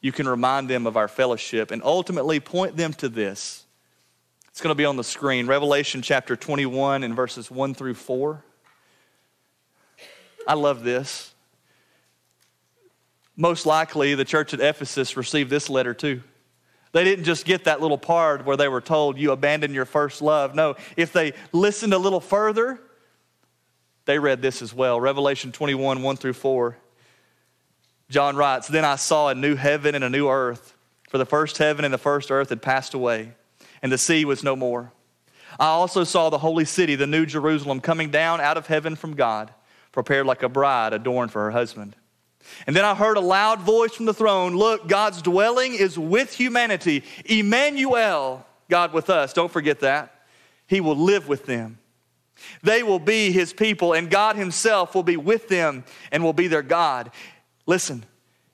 You 0.00 0.12
can 0.12 0.28
remind 0.28 0.68
them 0.68 0.86
of 0.86 0.96
our 0.96 1.08
fellowship 1.08 1.70
and 1.70 1.80
ultimately 1.82 2.40
point 2.40 2.76
them 2.76 2.92
to 2.94 3.08
this. 3.08 3.64
It's 4.48 4.60
going 4.60 4.72
to 4.72 4.78
be 4.78 4.84
on 4.84 4.96
the 4.96 5.04
screen 5.04 5.46
Revelation 5.46 6.02
chapter 6.02 6.36
21 6.36 7.04
and 7.04 7.14
verses 7.14 7.50
1 7.50 7.74
through 7.74 7.94
4. 7.94 8.44
I 10.46 10.54
love 10.54 10.82
this. 10.82 11.32
Most 13.36 13.64
likely, 13.64 14.14
the 14.14 14.24
church 14.24 14.52
at 14.52 14.60
Ephesus 14.60 15.16
received 15.16 15.48
this 15.48 15.70
letter 15.70 15.94
too. 15.94 16.22
They 16.92 17.04
didn't 17.04 17.24
just 17.24 17.46
get 17.46 17.64
that 17.64 17.80
little 17.80 17.98
part 17.98 18.44
where 18.44 18.56
they 18.56 18.68
were 18.68 18.82
told, 18.82 19.18
You 19.18 19.32
abandoned 19.32 19.74
your 19.74 19.86
first 19.86 20.20
love. 20.20 20.54
No, 20.54 20.76
if 20.96 21.12
they 21.12 21.32
listened 21.52 21.94
a 21.94 21.98
little 21.98 22.20
further, 22.20 22.78
they 24.04 24.18
read 24.18 24.42
this 24.42 24.62
as 24.62 24.74
well 24.74 25.00
Revelation 25.00 25.52
21 25.52 26.02
1 26.02 26.16
through 26.16 26.34
4. 26.34 26.76
John 28.10 28.36
writes, 28.36 28.68
Then 28.68 28.84
I 28.84 28.96
saw 28.96 29.28
a 29.28 29.34
new 29.34 29.56
heaven 29.56 29.94
and 29.94 30.04
a 30.04 30.10
new 30.10 30.28
earth, 30.28 30.76
for 31.08 31.16
the 31.18 31.24
first 31.24 31.56
heaven 31.58 31.84
and 31.84 31.94
the 31.94 31.98
first 31.98 32.30
earth 32.30 32.50
had 32.50 32.60
passed 32.60 32.92
away, 32.92 33.32
and 33.80 33.90
the 33.90 33.98
sea 33.98 34.24
was 34.26 34.44
no 34.44 34.54
more. 34.54 34.92
I 35.58 35.66
also 35.66 36.04
saw 36.04 36.28
the 36.28 36.38
holy 36.38 36.64
city, 36.66 36.94
the 36.94 37.06
new 37.06 37.24
Jerusalem, 37.24 37.80
coming 37.80 38.10
down 38.10 38.40
out 38.40 38.56
of 38.56 38.66
heaven 38.66 38.96
from 38.96 39.14
God, 39.14 39.52
prepared 39.92 40.26
like 40.26 40.42
a 40.42 40.48
bride 40.48 40.92
adorned 40.92 41.32
for 41.32 41.44
her 41.44 41.50
husband. 41.50 41.96
And 42.66 42.74
then 42.74 42.84
I 42.84 42.94
heard 42.94 43.16
a 43.16 43.20
loud 43.20 43.60
voice 43.60 43.94
from 43.94 44.06
the 44.06 44.14
throne 44.14 44.56
Look, 44.56 44.88
God's 44.88 45.22
dwelling 45.22 45.74
is 45.74 45.98
with 45.98 46.34
humanity. 46.34 47.04
Emmanuel, 47.24 48.46
God 48.68 48.92
with 48.92 49.10
us. 49.10 49.32
Don't 49.32 49.52
forget 49.52 49.80
that. 49.80 50.14
He 50.66 50.80
will 50.80 50.96
live 50.96 51.28
with 51.28 51.46
them. 51.46 51.78
They 52.62 52.82
will 52.82 52.98
be 52.98 53.30
his 53.30 53.52
people, 53.52 53.92
and 53.92 54.10
God 54.10 54.36
himself 54.36 54.94
will 54.94 55.02
be 55.02 55.16
with 55.16 55.48
them 55.48 55.84
and 56.10 56.24
will 56.24 56.32
be 56.32 56.48
their 56.48 56.62
God. 56.62 57.10
Listen, 57.66 58.04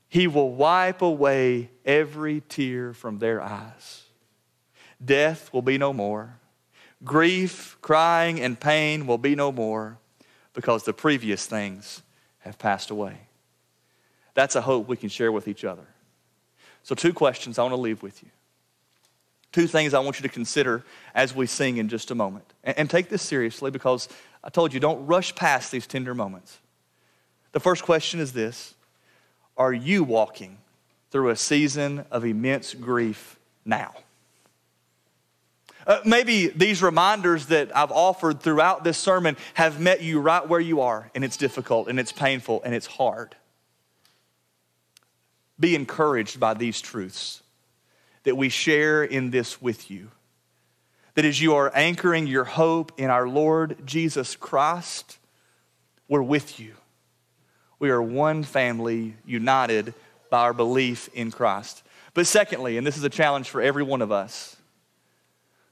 he 0.08 0.26
will 0.26 0.52
wipe 0.52 1.02
away 1.02 1.70
every 1.84 2.42
tear 2.48 2.92
from 2.92 3.18
their 3.18 3.40
eyes. 3.40 4.04
Death 5.02 5.52
will 5.52 5.62
be 5.62 5.78
no 5.78 5.92
more. 5.92 6.38
Grief, 7.04 7.78
crying, 7.80 8.40
and 8.40 8.58
pain 8.58 9.06
will 9.06 9.18
be 9.18 9.36
no 9.36 9.52
more 9.52 9.98
because 10.54 10.82
the 10.82 10.92
previous 10.92 11.46
things 11.46 12.02
have 12.40 12.58
passed 12.58 12.90
away. 12.90 13.27
That's 14.38 14.54
a 14.54 14.60
hope 14.60 14.86
we 14.86 14.96
can 14.96 15.08
share 15.08 15.32
with 15.32 15.48
each 15.48 15.64
other. 15.64 15.82
So, 16.84 16.94
two 16.94 17.12
questions 17.12 17.58
I 17.58 17.62
want 17.62 17.72
to 17.72 17.80
leave 17.80 18.04
with 18.04 18.22
you. 18.22 18.28
Two 19.50 19.66
things 19.66 19.94
I 19.94 19.98
want 19.98 20.20
you 20.20 20.22
to 20.22 20.32
consider 20.32 20.84
as 21.12 21.34
we 21.34 21.48
sing 21.48 21.78
in 21.78 21.88
just 21.88 22.12
a 22.12 22.14
moment. 22.14 22.44
And, 22.62 22.78
and 22.78 22.88
take 22.88 23.08
this 23.08 23.20
seriously 23.20 23.72
because 23.72 24.08
I 24.44 24.50
told 24.50 24.72
you, 24.72 24.78
don't 24.78 25.04
rush 25.06 25.34
past 25.34 25.72
these 25.72 25.88
tender 25.88 26.14
moments. 26.14 26.56
The 27.50 27.58
first 27.58 27.82
question 27.82 28.20
is 28.20 28.32
this 28.32 28.76
Are 29.56 29.72
you 29.72 30.04
walking 30.04 30.58
through 31.10 31.30
a 31.30 31.36
season 31.36 32.04
of 32.12 32.24
immense 32.24 32.74
grief 32.74 33.40
now? 33.64 33.92
Uh, 35.84 35.98
maybe 36.04 36.46
these 36.46 36.80
reminders 36.80 37.46
that 37.46 37.76
I've 37.76 37.90
offered 37.90 38.40
throughout 38.40 38.84
this 38.84 38.98
sermon 38.98 39.36
have 39.54 39.80
met 39.80 40.00
you 40.00 40.20
right 40.20 40.48
where 40.48 40.60
you 40.60 40.80
are, 40.82 41.10
and 41.16 41.24
it's 41.24 41.36
difficult, 41.36 41.88
and 41.88 41.98
it's 41.98 42.12
painful, 42.12 42.62
and 42.62 42.72
it's 42.72 42.86
hard. 42.86 43.34
Be 45.60 45.74
encouraged 45.74 46.38
by 46.38 46.54
these 46.54 46.80
truths 46.80 47.42
that 48.24 48.36
we 48.36 48.48
share 48.48 49.02
in 49.04 49.30
this 49.30 49.60
with 49.60 49.90
you. 49.90 50.10
That 51.14 51.24
as 51.24 51.40
you 51.40 51.54
are 51.54 51.72
anchoring 51.74 52.26
your 52.26 52.44
hope 52.44 52.92
in 52.96 53.10
our 53.10 53.26
Lord 53.28 53.76
Jesus 53.84 54.36
Christ, 54.36 55.18
we're 56.08 56.22
with 56.22 56.60
you. 56.60 56.74
We 57.78 57.90
are 57.90 58.02
one 58.02 58.44
family 58.44 59.16
united 59.24 59.94
by 60.30 60.40
our 60.40 60.52
belief 60.52 61.08
in 61.14 61.30
Christ. 61.30 61.82
But 62.14 62.26
secondly, 62.26 62.76
and 62.76 62.86
this 62.86 62.96
is 62.96 63.04
a 63.04 63.08
challenge 63.08 63.48
for 63.48 63.60
every 63.60 63.82
one 63.82 64.02
of 64.02 64.12
us, 64.12 64.56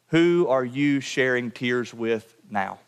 who 0.09 0.47
are 0.49 0.65
you 0.65 1.01
sharing 1.01 1.51
tears 1.51 1.93
with 1.93 2.37
now? 2.51 2.79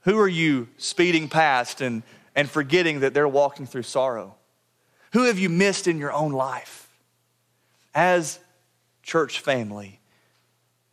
Who 0.00 0.18
are 0.18 0.28
you 0.28 0.68
speeding 0.78 1.28
past 1.28 1.80
and, 1.80 2.02
and 2.34 2.50
forgetting 2.50 3.00
that 3.00 3.14
they're 3.14 3.28
walking 3.28 3.66
through 3.66 3.82
sorrow? 3.82 4.34
Who 5.16 5.24
have 5.24 5.38
you 5.38 5.48
missed 5.48 5.88
in 5.88 5.98
your 5.98 6.12
own 6.12 6.32
life? 6.32 6.86
as 7.96 8.38
church 9.02 9.40
family, 9.40 9.98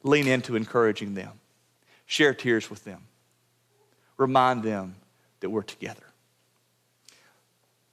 lean 0.03 0.25
into 0.25 0.55
encouraging 0.55 1.13
them, 1.13 1.33
share 2.05 2.33
tears 2.33 2.69
with 2.69 2.85
them, 2.85 3.01
remind 4.17 4.63
them 4.63 4.95
that 5.41 5.49
we're 5.49 5.61
together. 5.61 6.05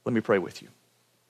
Let 0.05 0.13
me 0.13 0.21
pray 0.21 0.39
with 0.39 0.61
you. 0.61 0.69